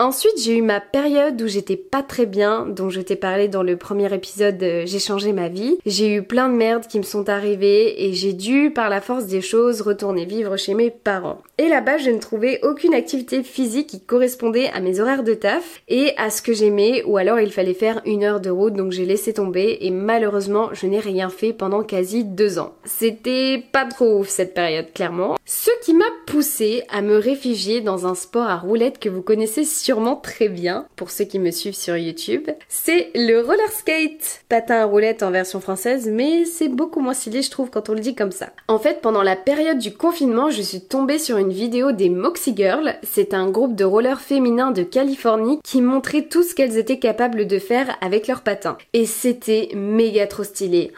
Ensuite, 0.00 0.42
j'ai 0.42 0.56
eu 0.56 0.62
ma 0.62 0.80
période 0.80 1.42
où 1.42 1.46
j'étais 1.46 1.76
pas 1.76 2.02
très 2.02 2.24
bien, 2.24 2.64
dont 2.64 2.88
je 2.88 3.02
t'ai 3.02 3.16
parlé 3.16 3.48
dans 3.48 3.62
le 3.62 3.76
premier 3.76 4.10
épisode 4.14 4.56
J'ai 4.58 4.98
changé 4.98 5.34
ma 5.34 5.50
vie. 5.50 5.76
J'ai 5.84 6.14
eu 6.14 6.22
plein 6.22 6.48
de 6.48 6.54
merdes 6.54 6.86
qui 6.86 6.96
me 6.96 7.04
sont 7.04 7.28
arrivées 7.28 8.06
et 8.06 8.14
j'ai 8.14 8.32
dû, 8.32 8.70
par 8.70 8.88
la 8.88 9.02
force 9.02 9.26
des 9.26 9.42
choses, 9.42 9.82
retourner 9.82 10.24
vivre 10.24 10.56
chez 10.56 10.72
mes 10.72 10.88
parents. 10.88 11.42
Et 11.58 11.68
là-bas, 11.68 11.98
je 11.98 12.08
ne 12.08 12.18
trouvais 12.18 12.60
aucune 12.62 12.94
activité 12.94 13.42
physique 13.42 13.88
qui 13.88 14.00
correspondait 14.00 14.70
à 14.70 14.80
mes 14.80 15.00
horaires 15.00 15.22
de 15.22 15.34
taf 15.34 15.82
et 15.88 16.14
à 16.16 16.30
ce 16.30 16.40
que 16.40 16.54
j'aimais, 16.54 17.02
ou 17.04 17.18
alors 17.18 17.38
il 17.38 17.52
fallait 17.52 17.74
faire 17.74 18.00
une 18.06 18.24
heure 18.24 18.40
de 18.40 18.48
route, 18.48 18.72
donc 18.72 18.92
j'ai 18.92 19.04
laissé 19.04 19.34
tomber 19.34 19.76
et 19.82 19.90
malheureusement, 19.90 20.70
je 20.72 20.86
n'ai 20.86 21.00
rien 21.00 21.28
fait 21.28 21.52
pendant 21.52 21.82
quasi 21.82 22.24
deux 22.24 22.58
ans. 22.58 22.72
C'était 22.86 23.62
pas 23.70 23.84
trop 23.84 24.20
ouf 24.20 24.28
cette 24.28 24.54
période, 24.54 24.94
clairement. 24.94 25.36
Ce 25.44 25.70
qui 25.84 25.92
m'a 25.92 26.04
poussé 26.26 26.84
à 26.88 27.02
me 27.02 27.18
réfugier 27.18 27.82
dans 27.82 28.06
un 28.06 28.14
sport 28.14 28.46
à 28.46 28.56
roulettes 28.56 28.98
que 28.98 29.10
vous 29.10 29.20
connaissez 29.20 29.64
sûrement 29.64 29.89
sûrement 29.90 30.14
très 30.14 30.48
bien 30.48 30.86
pour 30.94 31.10
ceux 31.10 31.24
qui 31.24 31.40
me 31.40 31.50
suivent 31.50 31.74
sur 31.74 31.96
YouTube. 31.96 32.48
C'est 32.68 33.10
le 33.16 33.40
roller 33.40 33.72
skate, 33.72 34.44
patin 34.48 34.76
à 34.76 34.84
roulettes 34.84 35.24
en 35.24 35.32
version 35.32 35.58
française, 35.58 36.08
mais 36.08 36.44
c'est 36.44 36.68
beaucoup 36.68 37.00
moins 37.00 37.12
stylé 37.12 37.42
je 37.42 37.50
trouve 37.50 37.70
quand 37.70 37.88
on 37.88 37.94
le 37.94 37.98
dit 37.98 38.14
comme 38.14 38.30
ça. 38.30 38.50
En 38.68 38.78
fait, 38.78 39.00
pendant 39.00 39.24
la 39.24 39.34
période 39.34 39.78
du 39.78 39.92
confinement, 39.92 40.48
je 40.48 40.62
suis 40.62 40.80
tombée 40.80 41.18
sur 41.18 41.38
une 41.38 41.52
vidéo 41.52 41.90
des 41.90 42.08
Moxie 42.08 42.54
Girls. 42.56 42.94
C'est 43.02 43.34
un 43.34 43.50
groupe 43.50 43.74
de 43.74 43.84
rollers 43.84 44.20
féminins 44.20 44.70
de 44.70 44.84
Californie 44.84 45.58
qui 45.64 45.82
montrait 45.82 46.28
tout 46.28 46.44
ce 46.44 46.54
qu'elles 46.54 46.78
étaient 46.78 47.00
capables 47.00 47.48
de 47.48 47.58
faire 47.58 47.96
avec 48.00 48.28
leurs 48.28 48.42
patins. 48.42 48.78
Et 48.92 49.06
c'était 49.06 49.70
méga 49.74 50.28
trop 50.28 50.44
stylé. 50.44 50.92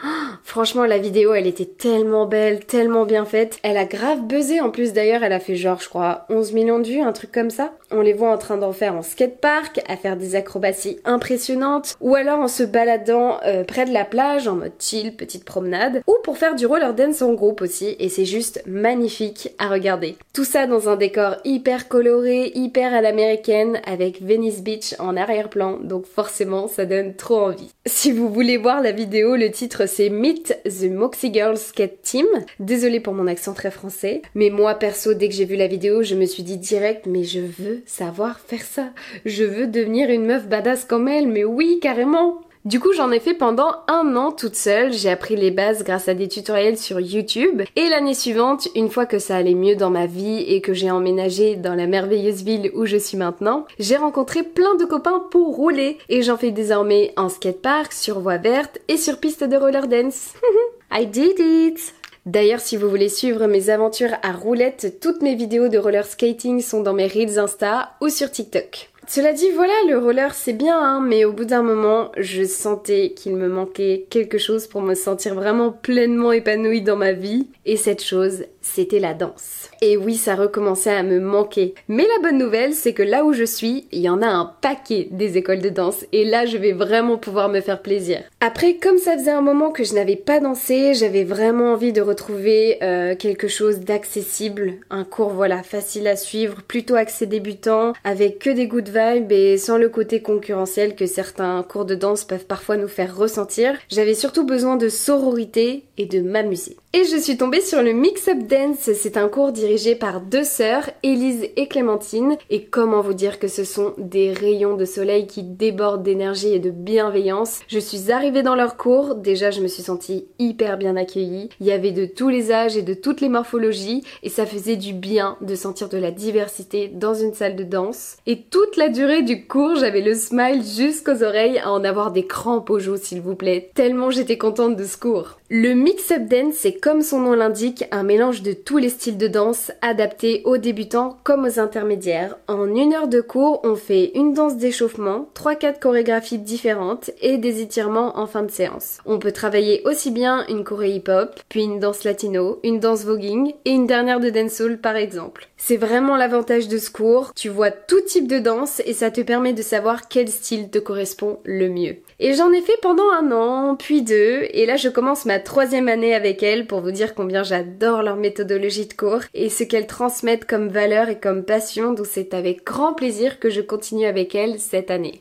franchement, 0.45 0.85
la 0.85 0.99
vidéo, 0.99 1.33
elle 1.33 1.47
était 1.47 1.65
tellement 1.65 2.27
belle, 2.27 2.67
tellement 2.67 3.07
bien 3.07 3.25
faite. 3.25 3.59
Elle 3.63 3.79
a 3.79 3.87
grave 3.87 4.21
buzzé 4.21 4.61
en 4.61 4.69
plus 4.69 4.93
d'ailleurs, 4.93 5.23
elle 5.23 5.33
a 5.33 5.41
fait 5.41 5.57
genre, 5.57 5.81
je 5.81 5.89
crois, 5.89 6.27
11 6.29 6.53
millions 6.53 6.79
de 6.79 6.89
vues, 6.89 7.01
un 7.01 7.13
truc 7.13 7.33
comme 7.33 7.49
ça. 7.49 7.73
On 7.95 8.01
les 8.01 8.15
voit 8.15 8.31
en 8.31 8.39
train 8.39 8.57
d'en 8.57 8.73
faire 8.73 8.95
en 8.95 9.03
skatepark, 9.03 9.81
à 9.87 9.97
faire 9.97 10.17
des 10.17 10.35
acrobaties 10.35 10.99
impressionnantes, 11.05 11.97
ou 12.01 12.15
alors 12.15 12.39
en 12.39 12.49
se 12.49 12.63
baladant 12.63 13.39
euh, 13.45 13.65
près 13.65 13.85
de 13.85 13.93
la 13.93 14.05
plage 14.05 14.49
en 14.49 14.55
mode 14.55 14.73
chill, 14.79 15.15
petite 15.15 15.45
promenade, 15.45 16.03
ou 16.07 16.17
pour 16.25 16.39
faire 16.39 16.55
du 16.55 16.65
roller 16.65 16.95
dance 16.95 17.21
en 17.21 17.35
groupe 17.35 17.61
aussi, 17.61 17.95
et 17.99 18.09
c'est 18.09 18.25
juste 18.25 18.63
magnifique 18.67 19.51
à 19.59 19.69
regarder. 19.69 20.17
Tout 20.33 20.45
ça 20.45 20.67
dans 20.67 20.89
un 20.89 20.97
décor 20.97 21.37
hyper 21.45 21.89
coloré, 21.89 22.51
hyper 22.55 22.95
à 22.95 23.03
l'américaine, 23.03 23.81
avec 23.85 24.23
Venice 24.23 24.63
Beach 24.63 24.95
en 24.99 25.17
arrière-plan, 25.17 25.79
donc 25.83 26.07
forcément 26.07 26.69
ça 26.69 26.87
donne 26.87 27.15
trop 27.15 27.41
envie. 27.41 27.73
Si 27.85 28.11
vous 28.11 28.29
voulez 28.31 28.57
voir 28.57 28.81
la 28.81 28.93
vidéo, 28.93 29.37
le 29.37 29.51
titre 29.51 29.87
c'est 29.87 30.09
Meet 30.09 30.57
the 30.65 30.91
Moxie 30.91 31.33
Girls 31.33 31.59
Skate 31.59 32.01
Team. 32.03 32.27
Désolée 32.59 33.01
pour 33.01 33.13
mon 33.13 33.27
accent 33.27 33.53
très 33.53 33.71
français, 33.71 34.23
mais 34.35 34.49
moi 34.49 34.75
perso, 34.77 35.13
dès 35.13 35.29
que 35.29 35.35
j'ai 35.35 35.45
vu 35.45 35.57
la 35.57 35.67
vidéo, 35.67 36.03
je 36.03 36.15
me 36.15 36.25
suis 36.25 36.43
dit 36.43 36.57
direct, 36.57 37.07
mais 37.07 37.25
je 37.25 37.41
veux 37.41 37.82
savoir 37.87 38.39
faire 38.41 38.63
ça. 38.63 38.91
Je 39.25 39.45
veux 39.45 39.67
devenir 39.67 40.11
une 40.11 40.27
meuf 40.27 40.49
badass 40.49 40.85
comme 40.85 41.09
elle, 41.09 41.29
mais 41.29 41.45
oui, 41.45 41.79
carrément. 41.81 42.41
Du 42.65 42.79
coup, 42.79 42.93
j'en 42.93 43.11
ai 43.11 43.19
fait 43.19 43.35
pendant 43.35 43.75
un 43.89 44.15
an 44.15 44.31
toute 44.31 44.55
seule. 44.55 44.93
J'ai 44.93 45.11
appris 45.11 45.35
les 45.35 45.51
bases 45.51 45.83
grâce 45.83 46.07
à 46.07 46.15
des 46.15 46.29
tutoriels 46.29 46.79
sur 46.79 47.01
YouTube. 47.01 47.63
Et 47.75 47.89
l'année 47.89 48.15
suivante, 48.15 48.69
une 48.77 48.89
fois 48.89 49.05
que 49.05 49.19
ça 49.19 49.35
allait 49.35 49.55
mieux 49.55 49.75
dans 49.75 49.91
ma 49.91 50.07
vie 50.07 50.45
et 50.47 50.61
que 50.61 50.73
j'ai 50.73 50.91
emménagé 50.91 51.57
dans 51.57 51.75
la 51.75 51.89
merveilleuse 51.89 52.45
ville 52.45 52.71
où 52.75 52.87
je 52.87 52.97
suis 52.97 53.17
maintenant, 53.17 53.67
j'ai 53.81 53.97
rencontré 53.97 54.45
plein 54.45 54.77
de 54.77 54.85
copains 54.85 55.25
pour 55.33 55.57
rouler. 55.57 55.99
Et 56.09 56.23
j'en 56.23 56.37
fais 56.37 56.53
désormais 56.53 57.13
en 57.17 57.29
skatepark, 57.29 57.93
sur 57.93 58.21
voie 58.21 58.39
verte 58.39 58.79
et 58.87 58.97
sur 58.97 59.19
piste 59.19 59.43
de 59.43 59.57
roller 59.57 59.89
dance. 59.89 60.35
I 60.93 61.07
did 61.07 61.41
it! 61.41 62.02
D'ailleurs, 62.25 62.61
si 62.61 62.77
vous 62.77 62.89
voulez 62.89 63.09
suivre 63.09 63.47
mes 63.47 63.69
aventures 63.69 64.17
à 64.23 64.31
roulettes, 64.31 64.99
toutes 65.01 65.23
mes 65.23 65.35
vidéos 65.35 65.69
de 65.69 65.79
roller 65.79 66.07
skating 66.07 66.61
sont 66.61 66.81
dans 66.81 66.93
mes 66.93 67.09
reels 67.09 67.39
Insta 67.39 67.95
ou 68.01 68.09
sur 68.09 68.31
TikTok. 68.31 68.91
Cela 69.09 69.33
dit, 69.33 69.51
voilà, 69.51 69.73
le 69.89 69.99
roller 69.99 70.33
c'est 70.33 70.53
bien, 70.53 70.79
hein, 70.81 71.01
mais 71.01 71.25
au 71.25 71.33
bout 71.33 71.45
d'un 71.45 71.63
moment, 71.63 72.13
je 72.17 72.45
sentais 72.45 73.13
qu'il 73.17 73.35
me 73.35 73.49
manquait 73.49 74.07
quelque 74.09 74.39
chose 74.39 74.69
pour 74.69 74.81
me 74.81 74.95
sentir 74.95 75.35
vraiment 75.35 75.73
pleinement 75.73 76.31
épanouie 76.31 76.83
dans 76.83 76.97
ma 76.97 77.13
vie. 77.13 77.49
Et 77.67 77.77
cette 77.77 78.03
chose, 78.03 78.45
c'était 78.63 79.01
la 79.01 79.15
danse. 79.15 79.71
Et 79.81 79.97
oui, 79.97 80.17
ça 80.17 80.35
recommençait 80.35 80.93
à 80.93 81.03
me 81.03 81.21
manquer. 81.21 81.75
Mais 81.89 82.05
la 82.05 82.23
bonne 82.23 82.39
nouvelle, 82.39 82.73
c'est 82.73 82.95
que 82.95 83.03
là 83.03 83.25
où 83.25 83.33
je 83.33 83.45
suis, 83.45 83.87
il 83.93 84.01
y 84.01 84.09
en 84.09 84.23
a 84.23 84.27
un 84.27 84.53
paquet 84.61 85.09
des 85.11 85.37
écoles 85.37 85.61
de 85.61 85.69
danse. 85.69 86.05
Et 86.13 86.25
là, 86.25 86.47
je 86.47 86.57
vais 86.57 86.73
vraiment 86.73 87.19
pouvoir 87.19 87.49
me 87.49 87.61
faire 87.61 87.83
plaisir. 87.83 88.23
Après, 88.41 88.77
comme 88.77 88.99
ça 88.99 89.19
faisait 89.19 89.31
un 89.31 89.43
moment 89.43 89.71
que 89.71 89.85
je 89.85 89.95
n'avais 89.95 90.17
pas 90.17 90.41
dansé, 90.41 90.95
j'avais 90.95 91.25
vraiment 91.25 91.73
envie 91.73 91.93
de 91.93 92.01
retrouver 92.01 92.79
euh, 92.83 93.15
quelque 93.17 93.49
chose 93.49 93.81
d'accessible. 93.81 94.75
Un 94.91 95.05
cours, 95.05 95.31
voilà, 95.31 95.63
facile 95.63 96.07
à 96.07 96.17
suivre, 96.17 96.63
plutôt 96.63 96.95
axé 96.95 97.27
débutant, 97.27 97.93
avec 98.05 98.39
que 98.39 98.51
des 98.51 98.67
good 98.67 98.89
vibes 98.89 99.33
et 99.33 99.59
sans 99.59 99.79
le 99.79 99.89
côté 99.89 100.23
concurrentiel 100.23 100.95
que 100.95 101.07
certains 101.07 101.63
cours 101.63 101.85
de 101.85 101.95
danse 101.95 102.25
peuvent 102.25 102.47
parfois 102.47 102.77
nous 102.77 102.89
faire 102.89 103.17
ressentir. 103.17 103.75
J'avais 103.89 104.15
surtout 104.15 104.45
besoin 104.45 104.77
de 104.77 104.89
sororité 104.89 105.85
et 105.99 106.07
de 106.07 106.21
m'amuser. 106.21 106.77
Et 106.93 107.05
je 107.05 107.17
suis 107.17 107.37
tombée 107.37 107.61
sur 107.63 107.83
le 107.83 107.93
Mix 107.93 108.29
Up 108.29 108.47
Dance. 108.53 108.91
C'est 108.93 109.17
un 109.17 109.29
cours 109.29 109.51
dirigé 109.51 109.95
par 109.95 110.21
deux 110.21 110.45
sœurs, 110.45 110.91
Élise 111.03 111.49
et 111.57 111.69
Clémentine. 111.69 112.37
Et 112.51 112.67
comment 112.67 113.01
vous 113.01 113.15
dire 113.15 113.39
que 113.39 113.49
ce 113.49 113.65
sont 113.65 113.95
des 113.97 114.31
rayons 114.31 114.77
de 114.77 114.85
soleil 114.85 115.27
qui 115.27 115.43
débordent 115.43 116.03
d'énergie 116.03 116.53
et 116.53 116.59
de 116.59 116.69
bienveillance. 116.69 117.61
Je 117.67 117.79
suis 117.79 118.13
arrivée 118.13 118.43
dans 118.43 118.55
leur 118.55 118.77
cours. 118.77 119.15
Déjà, 119.15 119.51
je 119.51 119.63
me 119.63 119.69
suis 119.69 119.83
sentie 119.83 120.27
hyper 120.39 120.77
bien 120.77 120.97
accueillie. 120.97 121.49
Il 121.61 121.67
y 121.67 121.73
avait 121.73 121.93
de 121.93 122.05
tous 122.05 122.29
les 122.29 122.53
âges 122.53 122.77
et 122.77 122.83
de 122.83 122.93
toutes 122.93 123.23
les 123.23 123.31
morphologies. 123.31 124.05
Et 124.23 124.29
ça 124.29 124.45
faisait 124.45 124.77
du 124.77 124.93
bien 124.93 125.39
de 125.41 125.55
sentir 125.55 125.89
de 125.89 125.97
la 125.97 126.11
diversité 126.11 126.89
dans 126.89 127.15
une 127.15 127.33
salle 127.33 127.57
de 127.57 127.65
danse. 127.65 128.19
Et 128.27 128.43
toute 128.43 128.77
la 128.77 128.91
durée 128.91 129.23
du 129.23 129.47
cours, 129.47 129.77
j'avais 129.77 130.03
le 130.03 130.13
smile 130.15 130.63
jusqu'aux 130.63 131.23
oreilles 131.23 131.59
à 131.59 131.73
en 131.73 131.85
avoir 131.85 132.13
des 132.13 132.27
crampes 132.27 132.69
aux 132.69 132.79
joues, 132.79 132.99
s'il 132.99 133.23
vous 133.23 133.35
plaît. 133.35 133.71
Tellement 133.73 134.11
j'étais 134.11 134.37
contente 134.37 134.77
de 134.77 134.85
ce 134.85 134.99
cours. 134.99 135.39
Le 135.55 135.75
Mix 135.75 136.11
Up 136.13 136.23
Dance, 136.29 136.55
c'est 136.55 136.81
comme 136.81 137.03
son 137.03 137.21
nom 137.21 137.35
l'indique, 137.35 137.85
un 137.91 138.05
mélange 138.05 138.41
de 138.41 138.55
tous 138.55 138.79
les 138.79 138.89
styles 138.89 139.19
de 139.19 139.29
danse 139.29 139.71
adaptés 139.83 140.41
aux 140.47 140.57
débutants 140.57 141.19
comme 141.25 141.45
aux 141.45 141.61
intermédiaires. 141.61 142.39
En 142.49 142.75
une 142.75 142.95
heure 142.95 143.07
de 143.07 143.21
cours, 143.21 143.61
on 143.63 143.77
fait 143.77 144.13
une 144.15 144.33
danse 144.33 144.57
d'échauffement, 144.57 145.29
3-4 145.35 145.79
chorégraphies 145.79 146.39
différentes 146.39 147.11
et 147.21 147.37
des 147.37 147.61
étirements 147.61 148.19
en 148.19 148.27
fin 148.27 148.45
de 148.45 148.51
séance. 148.51 149.01
On 149.05 149.19
peut 149.19 149.31
travailler 149.31 149.83
aussi 149.85 150.11
bien 150.11 150.47
une 150.49 150.65
choré 150.65 150.93
hip-hop, 150.93 151.39
puis 151.51 151.65
une 151.65 151.81
danse 151.81 152.05
latino, 152.05 152.59
une 152.65 152.81
danse 152.81 153.05
voguing 153.05 153.53
et 153.67 153.73
une 153.73 153.87
dernière 153.87 154.21
de 154.21 154.31
dancehall 154.31 154.79
par 154.79 154.97
exemple. 154.97 155.51
C'est 155.59 155.77
vraiment 155.77 156.17
l'avantage 156.17 156.67
de 156.67 156.79
ce 156.79 156.91
cours, 156.91 157.35
tu 157.35 157.51
vois 157.51 157.71
tout 157.71 158.01
type 158.01 158.27
de 158.27 158.39
danse 158.39 158.81
et 158.87 158.95
ça 158.95 159.11
te 159.11 159.21
permet 159.21 159.53
de 159.53 159.61
savoir 159.61 160.09
quel 160.09 160.29
style 160.29 160.71
te 160.71 160.79
correspond 160.79 161.41
le 161.45 161.69
mieux. 161.69 161.97
Et 162.21 162.33
j'en 162.33 162.53
ai 162.53 162.63
fait 162.63 162.79
pendant 162.81 163.11
un 163.11 163.33
an, 163.33 163.77
puis 163.77 164.01
deux, 164.01 164.47
et 164.51 164.65
là 164.65 164.77
je 164.77 164.89
commence 164.89 165.27
ma 165.27 165.42
troisième 165.43 165.89
année 165.89 166.15
avec 166.15 166.43
elles 166.43 166.67
pour 166.67 166.81
vous 166.81 166.91
dire 166.91 167.15
combien 167.15 167.43
j'adore 167.43 168.03
leur 168.03 168.17
méthodologie 168.17 168.87
de 168.87 168.95
cours 168.95 169.21
et 169.35 169.51
ce 169.51 169.65
qu'elles 169.65 169.87
transmettent 169.87 170.47
comme 170.47 170.69
valeur 170.69 171.09
et 171.09 171.19
comme 171.19 171.45
passion, 171.45 171.93
donc 171.93 172.07
c'est 172.07 172.35
avec 172.35 172.65
grand 172.65 172.95
plaisir 172.95 173.39
que 173.39 173.51
je 173.51 173.61
continue 173.61 174.07
avec 174.07 174.35
elles 174.35 174.59
cette 174.59 174.91
année. 174.91 175.21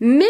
Mais 0.00 0.24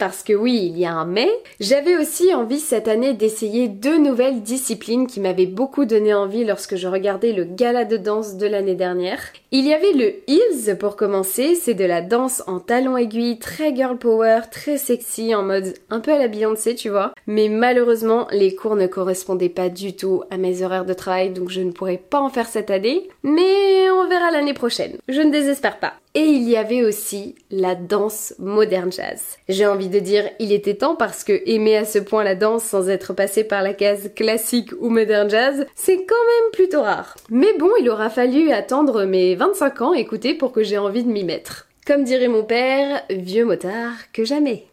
parce 0.00 0.22
que 0.22 0.32
oui, 0.32 0.70
il 0.72 0.78
y 0.78 0.86
a 0.86 0.94
un 0.94 1.04
mais, 1.04 1.28
j'avais 1.60 1.98
aussi 1.98 2.32
envie 2.32 2.58
cette 2.58 2.88
année 2.88 3.12
d'essayer 3.12 3.68
deux 3.68 3.98
nouvelles 3.98 4.42
disciplines 4.42 5.06
qui 5.06 5.20
m'avaient 5.20 5.44
beaucoup 5.44 5.84
donné 5.84 6.14
envie 6.14 6.44
lorsque 6.44 6.76
je 6.76 6.88
regardais 6.88 7.32
le 7.32 7.44
gala 7.44 7.84
de 7.84 7.98
danse 7.98 8.36
de 8.36 8.46
l'année 8.46 8.74
dernière. 8.74 9.20
Il 9.52 9.66
y 9.66 9.74
avait 9.74 9.94
le 9.94 10.14
heels 10.28 10.78
pour 10.78 10.94
commencer, 10.94 11.56
c'est 11.56 11.74
de 11.74 11.84
la 11.84 12.02
danse 12.02 12.44
en 12.46 12.60
talons 12.60 12.96
aiguilles, 12.96 13.40
très 13.40 13.74
girl 13.74 13.98
power, 13.98 14.42
très 14.48 14.78
sexy, 14.78 15.34
en 15.34 15.42
mode 15.42 15.74
un 15.90 15.98
peu 15.98 16.12
à 16.12 16.18
la 16.18 16.28
Beyoncé, 16.28 16.76
tu 16.76 16.88
vois. 16.88 17.14
Mais 17.26 17.48
malheureusement, 17.48 18.28
les 18.30 18.54
cours 18.54 18.76
ne 18.76 18.86
correspondaient 18.86 19.48
pas 19.48 19.68
du 19.68 19.96
tout 19.96 20.22
à 20.30 20.36
mes 20.36 20.62
horaires 20.62 20.84
de 20.84 20.94
travail, 20.94 21.30
donc 21.30 21.50
je 21.50 21.62
ne 21.62 21.72
pourrais 21.72 21.96
pas 21.96 22.20
en 22.20 22.28
faire 22.28 22.46
cette 22.46 22.70
année. 22.70 23.08
Mais 23.24 23.90
on 23.90 24.08
verra 24.08 24.30
l'année 24.30 24.54
prochaine. 24.54 24.98
Je 25.08 25.20
ne 25.20 25.32
désespère 25.32 25.80
pas. 25.80 25.94
Et 26.14 26.24
il 26.24 26.48
y 26.48 26.56
avait 26.56 26.82
aussi 26.82 27.36
la 27.52 27.76
danse 27.76 28.34
moderne 28.40 28.90
jazz. 28.90 29.36
J'ai 29.48 29.66
envie 29.66 29.88
de 29.88 30.00
dire 30.00 30.28
il 30.40 30.52
était 30.52 30.74
temps 30.74 30.96
parce 30.96 31.22
que 31.22 31.40
aimer 31.46 31.76
à 31.76 31.84
ce 31.84 32.00
point 32.00 32.24
la 32.24 32.34
danse 32.34 32.64
sans 32.64 32.88
être 32.88 33.12
passé 33.12 33.44
par 33.44 33.62
la 33.62 33.74
case 33.74 34.10
classique 34.16 34.72
ou 34.80 34.88
moderne 34.88 35.30
jazz, 35.30 35.66
c'est 35.76 36.04
quand 36.04 36.14
même 36.14 36.50
plutôt 36.52 36.82
rare. 36.82 37.14
Mais 37.28 37.56
bon, 37.60 37.70
il 37.78 37.88
aura 37.88 38.10
fallu 38.10 38.50
attendre 38.50 39.04
mes 39.04 39.36
25 39.40 39.80
ans, 39.80 39.94
écoutez, 39.94 40.34
pour 40.34 40.52
que 40.52 40.62
j'ai 40.62 40.76
envie 40.76 41.02
de 41.02 41.08
m'y 41.08 41.24
mettre. 41.24 41.66
Comme 41.86 42.04
dirait 42.04 42.28
mon 42.28 42.44
père, 42.44 43.00
vieux 43.08 43.46
motard 43.46 44.12
que 44.12 44.22
jamais. 44.22 44.66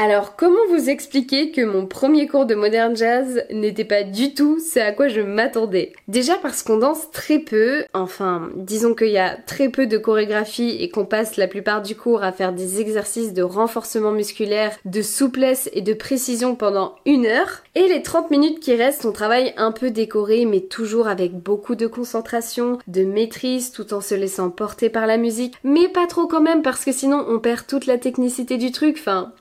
Alors, 0.00 0.36
comment 0.36 0.64
vous 0.70 0.90
expliquer 0.90 1.50
que 1.50 1.60
mon 1.60 1.84
premier 1.84 2.28
cours 2.28 2.46
de 2.46 2.54
modern 2.54 2.94
jazz 2.96 3.42
n'était 3.50 3.84
pas 3.84 4.04
du 4.04 4.32
tout 4.32 4.60
ce 4.60 4.78
à 4.78 4.92
quoi 4.92 5.08
je 5.08 5.20
m'attendais? 5.20 5.92
Déjà 6.06 6.36
parce 6.36 6.62
qu'on 6.62 6.76
danse 6.76 7.10
très 7.10 7.40
peu, 7.40 7.82
enfin, 7.94 8.48
disons 8.54 8.94
qu'il 8.94 9.08
y 9.08 9.18
a 9.18 9.34
très 9.34 9.68
peu 9.68 9.88
de 9.88 9.98
chorégraphie 9.98 10.76
et 10.78 10.88
qu'on 10.88 11.04
passe 11.04 11.36
la 11.36 11.48
plupart 11.48 11.82
du 11.82 11.96
cours 11.96 12.22
à 12.22 12.30
faire 12.30 12.52
des 12.52 12.80
exercices 12.80 13.32
de 13.32 13.42
renforcement 13.42 14.12
musculaire, 14.12 14.78
de 14.84 15.02
souplesse 15.02 15.68
et 15.72 15.80
de 15.80 15.94
précision 15.94 16.54
pendant 16.54 16.94
une 17.04 17.26
heure. 17.26 17.64
Et 17.74 17.88
les 17.88 18.02
30 18.02 18.30
minutes 18.30 18.60
qui 18.60 18.76
restent, 18.76 19.04
on 19.04 19.10
travaille 19.10 19.52
un 19.56 19.72
peu 19.72 19.90
décoré, 19.90 20.44
mais 20.44 20.60
toujours 20.60 21.08
avec 21.08 21.32
beaucoup 21.32 21.74
de 21.74 21.88
concentration, 21.88 22.78
de 22.86 23.02
maîtrise, 23.02 23.72
tout 23.72 23.92
en 23.92 24.00
se 24.00 24.14
laissant 24.14 24.50
porter 24.50 24.90
par 24.90 25.08
la 25.08 25.16
musique. 25.16 25.56
Mais 25.64 25.88
pas 25.88 26.06
trop 26.06 26.28
quand 26.28 26.40
même, 26.40 26.62
parce 26.62 26.84
que 26.84 26.92
sinon 26.92 27.24
on 27.28 27.40
perd 27.40 27.66
toute 27.66 27.86
la 27.86 27.98
technicité 27.98 28.58
du 28.58 28.70
truc, 28.70 28.94
enfin... 29.00 29.32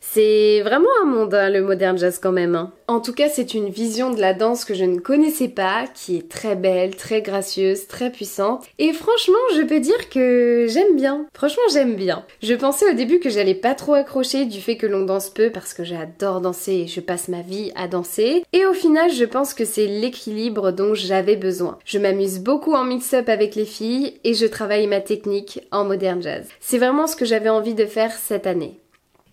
C'est 0.00 0.62
vraiment 0.62 0.88
un 1.02 1.04
monde, 1.04 1.34
hein, 1.34 1.50
le 1.50 1.60
modern 1.60 1.98
jazz 1.98 2.18
quand 2.18 2.32
même. 2.32 2.54
Hein. 2.54 2.72
En 2.86 3.00
tout 3.00 3.12
cas, 3.12 3.28
c'est 3.28 3.52
une 3.52 3.68
vision 3.68 4.10
de 4.10 4.20
la 4.20 4.32
danse 4.32 4.64
que 4.64 4.72
je 4.72 4.84
ne 4.84 4.98
connaissais 4.98 5.48
pas, 5.48 5.84
qui 5.94 6.16
est 6.16 6.28
très 6.30 6.56
belle, 6.56 6.96
très 6.96 7.20
gracieuse, 7.20 7.86
très 7.86 8.10
puissante. 8.10 8.64
Et 8.78 8.94
franchement, 8.94 9.36
je 9.54 9.62
peux 9.62 9.80
dire 9.80 10.08
que 10.08 10.66
j'aime 10.68 10.96
bien. 10.96 11.26
Franchement, 11.34 11.62
j'aime 11.70 11.94
bien. 11.94 12.24
Je 12.42 12.54
pensais 12.54 12.90
au 12.90 12.94
début 12.94 13.20
que 13.20 13.28
j'allais 13.28 13.54
pas 13.54 13.74
trop 13.74 13.92
accrocher 13.92 14.46
du 14.46 14.62
fait 14.62 14.76
que 14.76 14.86
l'on 14.86 15.04
danse 15.04 15.28
peu 15.28 15.50
parce 15.50 15.74
que 15.74 15.84
j'adore 15.84 16.40
danser 16.40 16.72
et 16.72 16.86
je 16.86 17.00
passe 17.00 17.28
ma 17.28 17.42
vie 17.42 17.70
à 17.76 17.86
danser. 17.86 18.44
Et 18.54 18.64
au 18.64 18.72
final, 18.72 19.12
je 19.12 19.24
pense 19.24 19.52
que 19.52 19.66
c'est 19.66 19.86
l'équilibre 19.86 20.70
dont 20.72 20.94
j'avais 20.94 21.36
besoin. 21.36 21.78
Je 21.84 21.98
m'amuse 21.98 22.38
beaucoup 22.38 22.72
en 22.72 22.84
mix-up 22.84 23.28
avec 23.28 23.54
les 23.54 23.66
filles 23.66 24.14
et 24.24 24.32
je 24.32 24.46
travaille 24.46 24.86
ma 24.86 25.00
technique 25.00 25.60
en 25.70 25.84
modern 25.84 26.22
jazz. 26.22 26.48
C'est 26.60 26.78
vraiment 26.78 27.06
ce 27.06 27.16
que 27.16 27.26
j'avais 27.26 27.50
envie 27.50 27.74
de 27.74 27.84
faire 27.84 28.12
cette 28.12 28.46
année. 28.46 28.80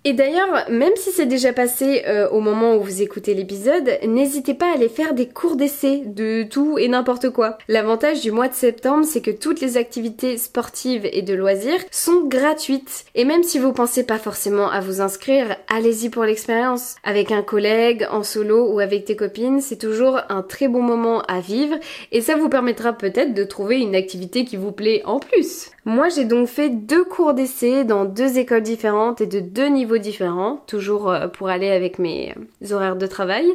Et 0.08 0.14
d'ailleurs, 0.14 0.70
même 0.70 0.94
si 0.98 1.12
c'est 1.12 1.26
déjà 1.26 1.52
passé 1.52 2.04
euh, 2.06 2.30
au 2.30 2.40
moment 2.40 2.76
où 2.76 2.82
vous 2.82 3.02
écoutez 3.02 3.34
l'épisode, 3.34 3.98
n'hésitez 4.06 4.54
pas 4.54 4.70
à 4.70 4.76
aller 4.76 4.88
faire 4.88 5.16
des 5.16 5.28
cours 5.28 5.56
d'essai 5.56 6.04
de 6.06 6.44
tout 6.44 6.78
et 6.78 6.88
n'importe 6.88 7.32
quoi. 7.32 7.58
L'avantage 7.68 8.22
du 8.22 8.32
mois 8.32 8.48
de 8.48 8.54
septembre, 8.54 9.04
c'est 9.04 9.24
que 9.24 9.32
toutes 9.32 9.62
les 9.62 9.78
activités 9.78 10.38
sportives 10.38 11.10
et 11.12 11.24
de 11.24 11.34
loisirs 11.34 11.84
sont 11.90 12.22
gratuites. 12.24 13.06
Et 13.16 13.26
même 13.26 13.42
si 13.42 13.58
vous 13.58 13.74
pensez 13.74 14.06
pas 14.06 14.20
forcément 14.20 14.70
à 14.70 14.80
vous 14.80 15.02
inscrire, 15.02 15.58
allez-y 15.76 16.10
pour 16.10 16.24
l'expérience. 16.24 16.98
Avec 17.04 17.32
un 17.32 17.42
collègue, 17.42 18.08
en 18.12 18.22
solo 18.22 18.72
ou 18.72 18.80
avec 18.80 19.06
tes 19.06 19.16
copines, 19.16 19.60
c'est 19.60 19.80
toujours 19.80 20.20
un 20.30 20.44
très 20.44 20.68
bon 20.68 20.84
moment 20.84 21.24
à 21.24 21.40
vivre 21.40 21.78
et 22.12 22.22
ça 22.22 22.36
vous 22.36 22.48
permettra 22.50 22.94
peut-être 22.94 23.34
de 23.34 23.44
trouver 23.44 23.80
une 23.80 23.96
activité 23.96 24.46
qui 24.46 24.56
vous 24.56 24.72
plaît 24.72 25.02
en 25.06 25.18
plus. 25.18 25.72
Moi, 25.88 26.10
j'ai 26.10 26.26
donc 26.26 26.48
fait 26.48 26.70
deux 26.70 27.04
cours 27.04 27.36
d'essai 27.36 27.84
dans 27.84 28.06
deux 28.06 28.40
écoles 28.40 28.64
différentes 28.64 29.22
et 29.22 29.28
de 29.28 29.40
deux 29.40 29.68
niveaux 29.68 29.95
différents, 30.00 30.64
toujours 30.68 31.10
euh, 31.10 31.28
pour 31.28 31.50
aller 31.50 31.70
avec 31.70 32.00
mes 32.00 32.34
euh, 32.64 32.74
horaires 32.74 32.96
de 32.96 33.08
travail. 33.08 33.46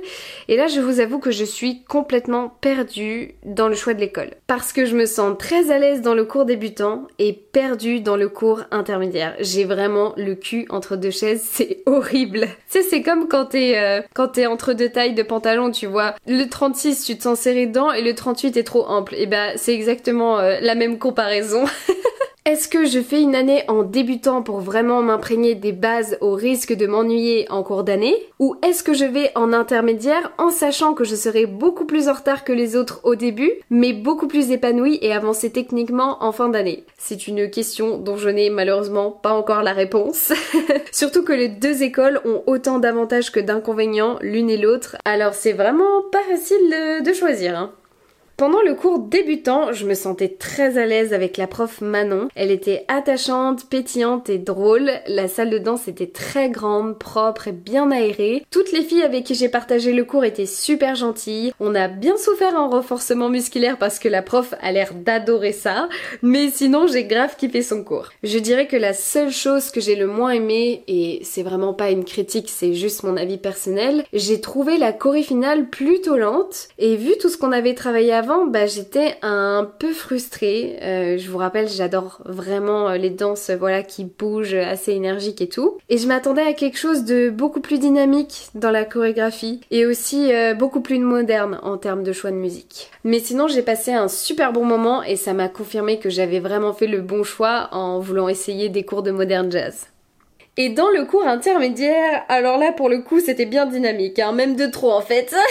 Et 0.49 0.57
là, 0.57 0.67
je 0.67 0.81
vous 0.81 1.01
avoue 1.01 1.19
que 1.19 1.31
je 1.31 1.45
suis 1.45 1.83
complètement 1.85 2.53
perdue 2.61 3.35
dans 3.45 3.69
le 3.69 3.75
choix 3.75 3.95
de 3.95 4.01
l'école. 4.01 4.31
Parce 4.47 4.73
que 4.73 4.85
je 4.85 4.97
me 4.97 5.07
sens 5.07 5.37
très 5.39 5.71
à 5.71 5.79
l'aise 5.79 6.03
dans 6.03 6.15
le 6.15 6.25
cours 6.25 6.45
débutant 6.45 7.07
et 7.19 7.33
perdue 7.33 8.01
dans 8.01 8.17
le 8.17 8.29
cours 8.29 8.63
intermédiaire. 8.71 9.35
J'ai 9.41 9.65
vraiment 9.65 10.13
le 10.17 10.35
cul 10.35 10.67
entre 10.71 10.97
deux 10.97 11.11
chaises, 11.11 11.43
c'est 11.51 11.83
horrible. 11.87 12.41
Tu 12.71 12.81
sais, 12.81 12.83
c'est 12.83 13.03
comme 13.03 13.29
quand 13.29 13.47
t'es 13.47 13.79
euh, 13.79 14.49
entre 14.49 14.73
deux 14.73 14.89
tailles 14.89 15.15
de 15.15 15.23
pantalon, 15.23 15.71
tu 15.71 15.87
vois. 15.87 16.15
Le 16.27 16.47
36, 16.47 17.05
tu 17.05 17.17
te 17.17 17.23
sens 17.23 17.39
serré 17.41 17.67
dedans 17.67 17.93
et 17.93 18.03
le 18.03 18.15
38 18.15 18.57
est 18.57 18.65
trop 18.65 18.87
ample. 18.87 19.15
Et 19.17 19.27
ben, 19.27 19.53
c'est 19.57 19.75
exactement 19.75 20.39
la 20.41 20.75
même 20.75 20.99
comparaison. 20.99 21.65
Est-ce 22.51 22.67
que 22.67 22.85
je 22.85 22.99
fais 22.99 23.23
une 23.23 23.37
année 23.37 23.63
en 23.69 23.85
débutant 23.85 24.43
pour 24.43 24.59
vraiment 24.59 25.03
m'imprégner 25.03 25.55
des 25.55 25.71
bases 25.71 26.19
au 26.21 26.33
risque 26.33 26.73
de 26.73 26.89
m'ennuyer 26.89 27.49
en 27.49 27.63
cours 27.63 27.85
d'année? 27.85 28.17
Ou 28.41 28.57
est-ce 28.67 28.83
que 28.83 28.93
je 28.93 29.05
vais 29.05 29.31
en 29.37 29.53
intermédiaire 29.53 30.33
en 30.37 30.51
sachant 30.51 30.93
que 30.95 31.05
je 31.05 31.15
serai 31.15 31.47
beaucoup 31.47 31.85
plus 31.85 32.09
en 32.09 32.13
retard 32.13 32.43
que 32.43 32.53
les 32.53 32.75
autres 32.75 33.03
au 33.05 33.15
début, 33.15 33.53
mais 33.71 33.93
beaucoup 33.93 34.27
plus 34.27 34.51
épanouie 34.51 34.99
et 35.01 35.13
avancée 35.13 35.51
techniquement 35.51 36.25
en 36.25 36.33
fin 36.33 36.49
d'année? 36.49 36.83
C'est 36.99 37.29
une 37.29 37.49
question 37.51 37.99
dont 37.99 38.17
je 38.17 38.31
n'ai 38.31 38.51
malheureusement 38.51 39.13
pas 39.13 39.33
encore 39.33 39.63
la 39.63 39.73
réponse. 39.73 40.33
Surtout 40.91 41.23
que 41.23 41.33
les 41.33 41.51
deux 41.51 41.85
écoles 41.85 42.21
ont 42.25 42.43
autant 42.49 42.81
d'avantages 42.81 43.31
que 43.31 43.39
d'inconvénients 43.39 44.19
l'une 44.23 44.51
et 44.51 44.57
l'autre, 44.57 44.97
alors 45.05 45.35
c'est 45.35 45.53
vraiment 45.53 46.03
pas 46.11 46.25
facile 46.29 47.05
de, 47.05 47.13
choisir. 47.13 47.57
Hein. 47.57 47.71
Pendant 48.41 48.63
le 48.63 48.73
cours 48.73 49.01
débutant, 49.01 49.75
je 49.75 49.85
me 49.85 49.93
sentais 49.93 50.29
très 50.31 50.79
à 50.79 50.87
l'aise 50.87 51.13
avec 51.13 51.37
la 51.37 51.47
prof 51.47 51.83
Manon. 51.83 52.29
Elle 52.35 52.51
était 52.51 52.87
attachante, 52.89 53.69
pétillante 53.69 54.31
et 54.31 54.39
drôle. 54.39 54.91
La 55.07 55.29
salle 55.29 55.51
de 55.51 55.59
danse 55.59 55.89
était 55.89 56.07
très 56.07 56.49
grande, 56.49 56.99
propre 56.99 57.49
et 57.49 57.53
bien 57.53 57.91
aérée. 57.91 58.47
Toutes 58.51 58.73
les 58.73 58.81
filles 58.81 59.03
avec 59.03 59.25
qui 59.25 59.35
j'ai 59.35 59.51
partagé 59.51 59.93
le 59.93 60.05
cours 60.05 60.25
étaient 60.25 60.47
super 60.47 60.95
gentilles. 60.95 61.53
On 61.61 61.75
a 61.75 61.87
bien 61.87 62.17
souffert 62.17 62.55
en 62.55 62.71
renforcement 62.71 63.29
musculaire 63.29 63.77
parce 63.77 63.99
que 63.99 64.09
la 64.09 64.23
prof 64.23 64.55
a 64.63 64.73
l'air 64.73 64.95
d'adorer 64.95 65.53
ça. 65.53 65.91
Mais 66.23 66.49
sinon, 66.51 66.87
j'ai 66.87 67.05
grave 67.05 67.37
kiffé 67.37 67.61
son 67.61 67.85
cours. 67.85 68.09
Je 68.23 68.39
dirais 68.39 68.67
que 68.67 68.77
la 68.79 68.95
seule 68.95 69.33
chose 69.33 69.71
que 69.71 69.83
j'ai 69.83 69.97
le 69.97 70.07
moins 70.07 70.31
aimé, 70.31 70.83
et 70.89 71.21
c'est 71.25 71.43
vraiment 71.43 71.75
pas 71.75 71.91
une 71.91 72.07
critique, 72.07 72.49
c'est 72.49 72.73
juste 72.73 73.03
mon 73.03 73.19
avis 73.19 73.37
personnel, 73.37 74.07
j'ai 74.15 74.41
trouvé 74.41 74.79
la 74.79 74.95
choré 74.95 75.25
finale 75.25 75.69
plutôt 75.69 76.17
lente. 76.17 76.69
Et 76.79 76.97
vu 76.97 77.19
tout 77.21 77.29
ce 77.29 77.37
qu'on 77.37 77.53
avait 77.53 77.75
travaillé 77.75 78.15
avant, 78.15 78.30
bah, 78.47 78.67
j'étais 78.67 79.17
un 79.23 79.71
peu 79.79 79.93
frustrée. 79.93 80.79
Euh, 80.83 81.19
je 81.19 81.31
vous 81.31 81.39
rappelle, 81.39 81.69
j'adore 81.69 82.21
vraiment 82.25 82.89
euh, 82.89 82.97
les 82.97 83.11
danses 83.11 83.51
voilà, 83.51 83.83
qui 83.83 84.05
bougent, 84.05 84.55
assez 84.55 84.93
énergiques 84.93 85.41
et 85.41 85.49
tout. 85.49 85.79
Et 85.89 85.99
je 85.99 86.07
m'attendais 86.07 86.43
à 86.43 86.53
quelque 86.53 86.79
chose 86.79 87.05
de 87.05 87.31
beaucoup 87.31 87.61
plus 87.61 87.79
dynamique 87.79 88.49
dans 88.55 88.71
la 88.71 88.85
chorégraphie 88.85 89.61
et 89.71 89.87
aussi 89.87 90.33
euh, 90.33 90.55
beaucoup 90.55 90.81
plus 90.81 90.99
moderne 90.99 91.59
en 91.63 91.77
termes 91.77 92.03
de 92.03 92.13
choix 92.13 92.31
de 92.31 92.37
musique. 92.37 92.91
Mais 93.05 93.19
sinon, 93.19 93.49
j'ai 93.49 93.63
passé 93.63 93.93
un 93.93 94.09
super 94.09 94.53
bon 94.53 94.65
moment 94.65 95.03
et 95.03 95.17
ça 95.17 95.33
m'a 95.33 95.49
confirmé 95.49 95.99
que 95.99 96.11
j'avais 96.11 96.41
vraiment 96.41 96.73
fait 96.73 96.87
le 96.87 97.01
bon 97.01 97.25
choix 97.25 97.69
en 97.73 97.99
voulant 97.99 98.29
essayer 98.29 98.69
des 98.69 98.85
cours 98.85 99.03
de 99.03 99.11
modern 99.11 99.51
jazz. 99.51 99.87
Et 100.57 100.69
dans 100.69 100.91
le 100.91 101.05
cours 101.05 101.27
intermédiaire, 101.27 102.25
alors 102.29 102.59
là 102.59 102.73
pour 102.73 102.89
le 102.89 102.99
coup 102.99 103.21
c'était 103.21 103.47
bien 103.47 103.67
dynamique, 103.67 104.19
hein, 104.19 104.33
même 104.33 104.57
de 104.57 104.67
trop 104.67 104.93
en 104.93 105.01
fait. 105.01 105.35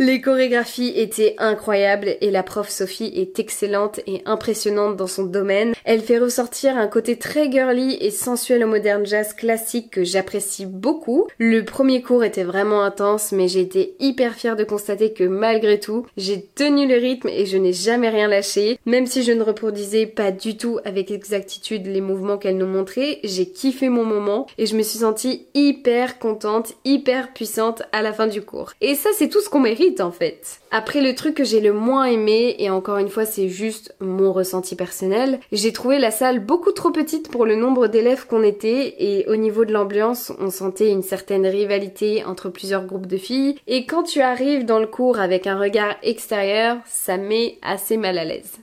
Les 0.00 0.20
chorégraphies 0.20 0.92
étaient 0.96 1.36
incroyables 1.38 2.16
et 2.20 2.32
la 2.32 2.42
prof 2.42 2.68
Sophie 2.68 3.12
est 3.14 3.38
excellente 3.38 4.00
et 4.08 4.22
impressionnante 4.26 4.96
dans 4.96 5.06
son 5.06 5.22
domaine. 5.22 5.72
Elle 5.84 6.00
fait 6.00 6.18
ressortir 6.18 6.76
un 6.76 6.88
côté 6.88 7.16
très 7.16 7.48
girly 7.48 7.96
et 8.00 8.10
sensuel 8.10 8.64
au 8.64 8.66
modern 8.66 9.06
jazz 9.06 9.34
classique 9.34 9.90
que 9.90 10.02
j'apprécie 10.02 10.66
beaucoup. 10.66 11.28
Le 11.38 11.64
premier 11.64 12.02
cours 12.02 12.24
était 12.24 12.42
vraiment 12.42 12.82
intense 12.82 13.30
mais 13.30 13.46
j'ai 13.46 13.60
été 13.60 13.94
hyper 14.00 14.34
fière 14.34 14.56
de 14.56 14.64
constater 14.64 15.12
que 15.12 15.22
malgré 15.22 15.78
tout, 15.78 16.06
j'ai 16.16 16.42
tenu 16.42 16.88
le 16.88 16.96
rythme 16.96 17.28
et 17.28 17.46
je 17.46 17.56
n'ai 17.56 17.72
jamais 17.72 18.08
rien 18.08 18.26
lâché. 18.26 18.80
Même 18.86 19.06
si 19.06 19.22
je 19.22 19.30
ne 19.30 19.42
reproduisais 19.42 20.06
pas 20.06 20.32
du 20.32 20.56
tout 20.56 20.80
avec 20.84 21.12
exactitude 21.12 21.86
les 21.86 22.00
mouvements 22.00 22.38
qu'elle 22.38 22.58
nous 22.58 22.66
montrait, 22.66 23.20
j'ai 23.22 23.46
kiffé 23.46 23.88
mon 23.88 24.04
moment 24.04 24.13
et 24.58 24.66
je 24.66 24.76
me 24.76 24.82
suis 24.82 25.00
sentie 25.00 25.46
hyper 25.54 26.18
contente, 26.18 26.74
hyper 26.84 27.32
puissante 27.32 27.82
à 27.92 28.02
la 28.02 28.12
fin 28.12 28.26
du 28.26 28.42
cours. 28.42 28.72
Et 28.80 28.94
ça 28.94 29.10
c'est 29.16 29.28
tout 29.28 29.40
ce 29.40 29.48
qu'on 29.48 29.60
mérite 29.60 30.00
en 30.00 30.10
fait. 30.10 30.60
Après 30.70 31.00
le 31.00 31.14
truc 31.14 31.34
que 31.34 31.44
j'ai 31.44 31.60
le 31.60 31.72
moins 31.72 32.04
aimé, 32.04 32.56
et 32.58 32.70
encore 32.70 32.98
une 32.98 33.08
fois 33.08 33.24
c'est 33.24 33.48
juste 33.48 33.94
mon 34.00 34.32
ressenti 34.32 34.76
personnel, 34.76 35.40
j'ai 35.52 35.72
trouvé 35.72 35.98
la 35.98 36.10
salle 36.10 36.40
beaucoup 36.40 36.72
trop 36.72 36.90
petite 36.90 37.30
pour 37.30 37.46
le 37.46 37.56
nombre 37.56 37.86
d'élèves 37.86 38.26
qu'on 38.26 38.42
était 38.42 38.96
et 38.98 39.26
au 39.28 39.36
niveau 39.36 39.64
de 39.64 39.72
l'ambiance 39.72 40.32
on 40.40 40.50
sentait 40.50 40.90
une 40.90 41.02
certaine 41.02 41.46
rivalité 41.46 42.24
entre 42.24 42.48
plusieurs 42.48 42.86
groupes 42.86 43.06
de 43.06 43.16
filles 43.16 43.56
et 43.66 43.86
quand 43.86 44.02
tu 44.02 44.20
arrives 44.20 44.64
dans 44.64 44.78
le 44.78 44.86
cours 44.86 45.18
avec 45.18 45.46
un 45.46 45.58
regard 45.58 45.94
extérieur, 46.02 46.78
ça 46.86 47.16
met 47.16 47.58
assez 47.62 47.96
mal 47.96 48.18
à 48.18 48.24
l'aise. 48.24 48.58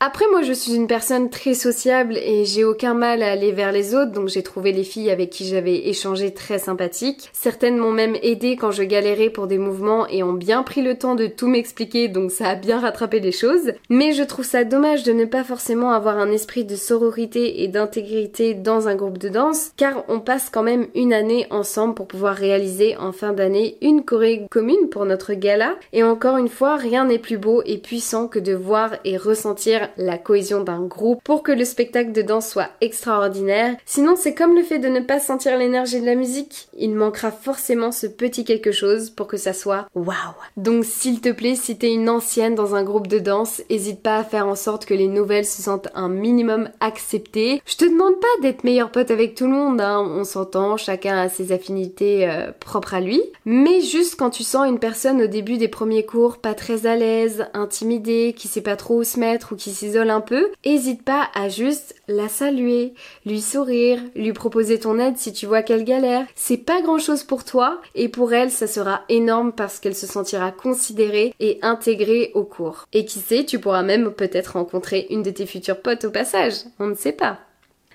Après, 0.00 0.26
moi, 0.30 0.42
je 0.42 0.52
suis 0.52 0.74
une 0.74 0.86
personne 0.86 1.30
très 1.30 1.54
sociable 1.54 2.18
et 2.18 2.44
j'ai 2.44 2.62
aucun 2.62 2.92
mal 2.92 3.22
à 3.22 3.30
aller 3.30 3.52
vers 3.52 3.72
les 3.72 3.94
autres, 3.94 4.12
donc 4.12 4.28
j'ai 4.28 4.42
trouvé 4.42 4.70
les 4.70 4.84
filles 4.84 5.10
avec 5.10 5.30
qui 5.30 5.46
j'avais 5.46 5.88
échangé 5.88 6.34
très 6.34 6.58
sympathiques. 6.58 7.30
Certaines 7.32 7.78
m'ont 7.78 7.92
même 7.92 8.16
aidé 8.22 8.56
quand 8.56 8.70
je 8.70 8.82
galérais 8.82 9.30
pour 9.30 9.46
des 9.46 9.56
mouvements 9.56 10.06
et 10.08 10.22
ont 10.22 10.34
bien 10.34 10.62
pris 10.62 10.82
le 10.82 10.98
temps 10.98 11.14
de 11.14 11.26
tout 11.26 11.46
m'expliquer, 11.46 12.08
donc 12.08 12.32
ça 12.32 12.48
a 12.48 12.54
bien 12.54 12.80
rattrapé 12.80 13.18
les 13.20 13.32
choses. 13.32 13.72
Mais 13.88 14.12
je 14.12 14.24
trouve 14.24 14.44
ça 14.44 14.64
dommage 14.64 15.04
de 15.04 15.12
ne 15.12 15.24
pas 15.24 15.42
forcément 15.42 15.92
avoir 15.92 16.18
un 16.18 16.30
esprit 16.30 16.66
de 16.66 16.76
sororité 16.76 17.62
et 17.62 17.68
d'intégrité 17.68 18.52
dans 18.52 18.88
un 18.88 18.96
groupe 18.96 19.18
de 19.18 19.30
danse, 19.30 19.72
car 19.78 20.04
on 20.08 20.20
passe 20.20 20.50
quand 20.50 20.64
même 20.64 20.88
une 20.94 21.14
année 21.14 21.46
ensemble 21.50 21.94
pour 21.94 22.08
pouvoir 22.08 22.34
réaliser 22.34 22.96
en 22.98 23.12
fin 23.12 23.32
d'année 23.32 23.78
une 23.80 24.04
choré 24.04 24.46
commune 24.50 24.90
pour 24.90 25.06
notre 25.06 25.32
gala. 25.32 25.76
Et 25.94 26.02
encore 26.02 26.36
une 26.36 26.48
fois, 26.48 26.76
rien 26.76 27.06
n'est 27.06 27.18
plus 27.18 27.38
beau 27.38 27.62
et 27.64 27.78
puissant 27.78 28.28
que 28.28 28.38
de 28.38 28.52
voir 28.52 28.90
et 29.04 29.16
ressentir 29.16 29.83
la 29.96 30.18
cohésion 30.18 30.62
d'un 30.62 30.82
groupe 30.82 31.20
pour 31.24 31.42
que 31.42 31.52
le 31.52 31.64
spectacle 31.64 32.12
de 32.12 32.22
danse 32.22 32.48
soit 32.48 32.70
extraordinaire. 32.80 33.76
Sinon, 33.86 34.14
c'est 34.16 34.34
comme 34.34 34.54
le 34.54 34.62
fait 34.62 34.78
de 34.78 34.88
ne 34.88 35.00
pas 35.00 35.20
sentir 35.20 35.56
l'énergie 35.56 36.00
de 36.00 36.06
la 36.06 36.14
musique. 36.14 36.68
Il 36.76 36.94
manquera 36.94 37.30
forcément 37.30 37.92
ce 37.92 38.06
petit 38.06 38.44
quelque 38.44 38.72
chose 38.72 39.10
pour 39.10 39.26
que 39.26 39.36
ça 39.36 39.52
soit 39.52 39.86
waouh. 39.94 40.14
Donc, 40.56 40.84
s'il 40.84 41.20
te 41.20 41.30
plaît, 41.30 41.54
si 41.54 41.76
t'es 41.76 41.92
une 41.92 42.08
ancienne 42.08 42.54
dans 42.54 42.74
un 42.74 42.84
groupe 42.84 43.06
de 43.06 43.18
danse, 43.18 43.62
hésite 43.70 44.02
pas 44.02 44.18
à 44.18 44.24
faire 44.24 44.46
en 44.46 44.54
sorte 44.54 44.86
que 44.86 44.94
les 44.94 45.08
nouvelles 45.08 45.46
se 45.46 45.62
sentent 45.62 45.88
un 45.94 46.08
minimum 46.08 46.68
acceptées. 46.80 47.62
Je 47.66 47.76
te 47.76 47.84
demande 47.84 48.20
pas 48.20 48.42
d'être 48.42 48.64
meilleur 48.64 48.90
pote 48.90 49.10
avec 49.10 49.34
tout 49.34 49.46
le 49.46 49.52
monde, 49.52 49.80
hein. 49.80 50.00
on 50.00 50.24
s'entend, 50.24 50.76
chacun 50.76 51.16
a 51.18 51.28
ses 51.28 51.52
affinités 51.52 52.28
euh, 52.28 52.50
propres 52.60 52.94
à 52.94 53.00
lui. 53.00 53.22
Mais 53.44 53.80
juste 53.80 54.16
quand 54.16 54.30
tu 54.30 54.42
sens 54.42 54.68
une 54.68 54.78
personne 54.78 55.22
au 55.22 55.26
début 55.26 55.58
des 55.58 55.68
premiers 55.68 56.04
cours 56.04 56.38
pas 56.38 56.54
très 56.54 56.86
à 56.86 56.96
l'aise, 56.96 57.46
intimidée, 57.54 58.34
qui 58.36 58.48
sait 58.48 58.60
pas 58.60 58.76
trop 58.76 59.00
où 59.00 59.04
se 59.04 59.18
mettre 59.18 59.52
ou 59.52 59.56
qui 59.56 59.70
s'isole 59.74 60.10
un 60.10 60.20
peu, 60.20 60.50
hésite 60.64 61.02
pas 61.02 61.28
à 61.34 61.48
juste 61.48 61.94
la 62.08 62.28
saluer, 62.28 62.94
lui 63.26 63.40
sourire, 63.40 64.00
lui 64.14 64.32
proposer 64.32 64.78
ton 64.78 64.98
aide 64.98 65.16
si 65.16 65.32
tu 65.32 65.46
vois 65.46 65.62
qu'elle 65.62 65.84
galère. 65.84 66.26
C'est 66.34 66.56
pas 66.56 66.82
grand 66.82 66.98
chose 66.98 67.24
pour 67.24 67.44
toi 67.44 67.80
et 67.94 68.08
pour 68.08 68.32
elle 68.32 68.50
ça 68.50 68.66
sera 68.66 69.02
énorme 69.08 69.52
parce 69.52 69.80
qu'elle 69.80 69.96
se 69.96 70.06
sentira 70.06 70.52
considérée 70.52 71.34
et 71.40 71.58
intégrée 71.62 72.30
au 72.34 72.44
cours. 72.44 72.86
Et 72.92 73.04
qui 73.04 73.18
sait, 73.18 73.44
tu 73.44 73.58
pourras 73.58 73.82
même 73.82 74.12
peut-être 74.12 74.54
rencontrer 74.54 75.06
une 75.10 75.22
de 75.22 75.30
tes 75.30 75.46
futures 75.46 75.80
potes 75.80 76.04
au 76.04 76.10
passage. 76.10 76.54
On 76.78 76.86
ne 76.86 76.94
sait 76.94 77.12
pas. 77.12 77.38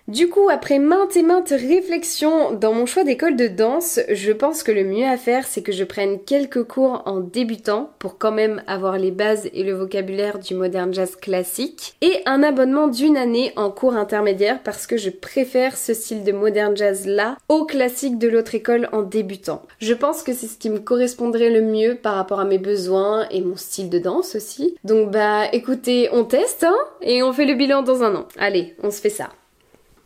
Du 0.10 0.28
coup, 0.28 0.50
après 0.50 0.80
maintes 0.80 1.15
et 1.17 1.22
maintes 1.22 1.52
réflexions 1.52 2.52
dans 2.54 2.74
mon 2.74 2.88
choix 2.88 3.04
d'école 3.04 3.36
de 3.36 3.45
danse, 3.45 4.00
je 4.10 4.32
pense 4.32 4.63
que 4.63 4.72
le 4.72 4.84
mieux 4.84 5.06
à 5.06 5.17
faire, 5.17 5.45
c'est 5.45 5.62
que 5.62 5.72
je 5.72 5.84
prenne 5.84 6.17
quelques 6.26 6.63
cours 6.63 7.04
en 7.06 7.19
débutant 7.19 7.91
pour 8.00 8.17
quand 8.17 8.32
même 8.32 8.63
avoir 8.65 8.98
les 8.98 9.12
bases 9.12 9.48
et 9.54 9.62
le 9.62 9.74
vocabulaire 9.74 10.39
du 10.39 10.56
modern 10.56 10.91
jazz 10.91 11.15
classique 11.15 11.93
et 12.02 12.24
un 12.26 12.41
abonnement 12.41 12.88
d'une 12.88 13.17
année 13.17 13.54
en 13.56 13.69
cours 13.69 13.93
intermédiaire 13.93 14.63
parce 14.63 14.88
que 14.88 14.98
je 14.98 15.12
préfère 15.12 15.78
ce 15.78 15.93
style 15.93 16.24
de 16.24 16.32
modern 16.32 16.76
jazz 16.76 17.06
là 17.06 17.38
au 17.48 17.65
classique 17.65 18.17
de 18.17 18.30
l'autre 18.30 18.56
école 18.56 18.89
en 18.91 19.04
débutant. 19.04 19.62
Je 19.78 19.93
pense 19.93 20.24
que 20.24 20.34
c'est 20.34 20.48
ce 20.48 20.58
qui 20.58 20.72
me 20.72 20.80
correspondrait 20.80 21.52
le 21.52 21.62
mieux 21.62 21.93
par 21.93 22.15
rapport 22.15 22.39
à 22.39 22.45
mes 22.45 22.58
besoins 22.58 23.30
et 23.30 23.41
mon 23.41 23.58
style 23.58 23.91
de 23.91 24.00
danse 24.00 24.34
aussi. 24.34 24.76
Donc 24.84 25.12
bah 25.12 25.43
écoutez, 25.54 26.10
on 26.13 26.24
teste 26.24 26.63
hein 26.63 26.78
et 27.04 27.22
on 27.22 27.32
fait 27.32 27.45
le 27.45 27.54
bilan 27.54 27.84
dans 27.84 28.02
un 28.02 28.15
an. 28.15 28.28
Allez, 28.39 28.74
on 28.82 28.89
se 28.89 29.02
fait 29.02 29.12
ça. 29.12 29.30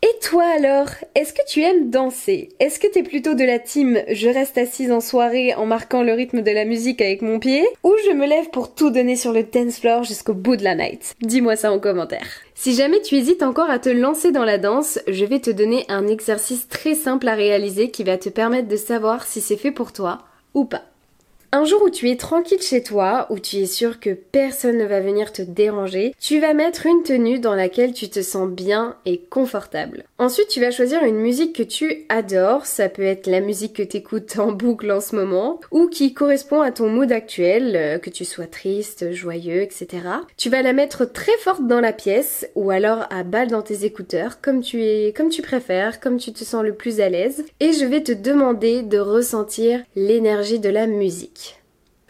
Et 0.05 0.19
toi 0.19 0.43
alors, 0.43 0.89
est-ce 1.15 1.31
que 1.31 1.47
tu 1.47 1.61
aimes 1.61 1.89
danser? 1.89 2.49
Est-ce 2.59 2.77
que 2.77 2.87
t'es 2.87 3.03
plutôt 3.03 3.35
de 3.35 3.45
la 3.45 3.57
team 3.57 4.01
je 4.11 4.27
reste 4.27 4.57
assise 4.57 4.91
en 4.91 4.99
soirée 4.99 5.53
en 5.53 5.65
marquant 5.65 6.03
le 6.03 6.11
rythme 6.11 6.41
de 6.41 6.51
la 6.51 6.65
musique 6.65 7.01
avec 7.01 7.21
mon 7.21 7.39
pied 7.39 7.65
Ou 7.85 7.93
je 8.05 8.11
me 8.11 8.27
lève 8.27 8.49
pour 8.49 8.75
tout 8.75 8.89
donner 8.89 9.15
sur 9.15 9.31
le 9.31 9.43
dance 9.43 9.79
floor 9.79 10.03
jusqu'au 10.03 10.33
bout 10.33 10.57
de 10.57 10.63
la 10.65 10.75
night 10.75 11.15
Dis-moi 11.21 11.55
ça 11.55 11.71
en 11.71 11.79
commentaire. 11.79 12.27
Si 12.53 12.73
jamais 12.75 13.01
tu 13.01 13.15
hésites 13.15 13.43
encore 13.43 13.69
à 13.69 13.79
te 13.79 13.87
lancer 13.87 14.33
dans 14.33 14.43
la 14.43 14.57
danse, 14.57 14.99
je 15.07 15.23
vais 15.23 15.39
te 15.39 15.51
donner 15.51 15.85
un 15.87 16.05
exercice 16.07 16.67
très 16.67 16.95
simple 16.95 17.29
à 17.29 17.35
réaliser 17.35 17.89
qui 17.89 18.03
va 18.03 18.17
te 18.17 18.27
permettre 18.27 18.67
de 18.67 18.75
savoir 18.75 19.25
si 19.25 19.39
c'est 19.39 19.55
fait 19.55 19.71
pour 19.71 19.93
toi 19.93 20.23
ou 20.53 20.65
pas. 20.65 20.83
Un 21.63 21.65
jour 21.65 21.83
où 21.83 21.89
tu 21.89 22.09
es 22.09 22.17
tranquille 22.17 22.61
chez 22.61 22.83
toi, 22.83 23.25
où 23.29 23.39
tu 23.39 23.55
es 23.55 23.67
sûr 23.67 24.01
que 24.01 24.09
personne 24.09 24.77
ne 24.79 24.83
va 24.83 24.99
venir 24.99 25.31
te 25.31 25.41
déranger, 25.41 26.13
tu 26.19 26.41
vas 26.41 26.53
mettre 26.53 26.85
une 26.87 27.03
tenue 27.03 27.39
dans 27.39 27.55
laquelle 27.55 27.93
tu 27.93 28.09
te 28.09 28.21
sens 28.21 28.49
bien 28.49 28.97
et 29.05 29.19
confortable. 29.19 30.03
Ensuite, 30.17 30.49
tu 30.49 30.59
vas 30.59 30.71
choisir 30.71 31.05
une 31.05 31.15
musique 31.15 31.55
que 31.55 31.63
tu 31.63 32.05
adores, 32.09 32.65
ça 32.65 32.89
peut 32.89 33.05
être 33.05 33.27
la 33.27 33.39
musique 33.39 33.77
que 33.77 33.83
t'écoutes 33.83 34.39
en 34.39 34.51
boucle 34.51 34.91
en 34.91 34.99
ce 34.99 35.15
moment, 35.15 35.61
ou 35.71 35.87
qui 35.87 36.13
correspond 36.13 36.59
à 36.59 36.71
ton 36.71 36.89
mood 36.89 37.13
actuel, 37.13 37.77
euh, 37.77 37.97
que 37.97 38.09
tu 38.09 38.25
sois 38.25 38.47
triste, 38.47 39.13
joyeux, 39.13 39.61
etc. 39.61 39.87
Tu 40.35 40.49
vas 40.49 40.63
la 40.63 40.73
mettre 40.73 41.05
très 41.05 41.37
forte 41.39 41.65
dans 41.65 41.79
la 41.79 41.93
pièce, 41.93 42.45
ou 42.55 42.71
alors 42.71 43.05
à 43.09 43.23
balle 43.23 43.47
dans 43.47 43.61
tes 43.61 43.85
écouteurs, 43.85 44.41
comme 44.41 44.59
tu 44.59 44.83
es, 44.83 45.13
comme 45.15 45.29
tu 45.29 45.41
préfères, 45.41 46.01
comme 46.01 46.17
tu 46.17 46.33
te 46.33 46.43
sens 46.43 46.61
le 46.61 46.73
plus 46.73 46.99
à 46.99 47.07
l'aise, 47.07 47.45
et 47.61 47.71
je 47.71 47.85
vais 47.85 48.03
te 48.03 48.11
demander 48.11 48.81
de 48.81 48.99
ressentir 48.99 49.81
l'énergie 49.95 50.59
de 50.59 50.67
la 50.67 50.87
musique. 50.87 51.52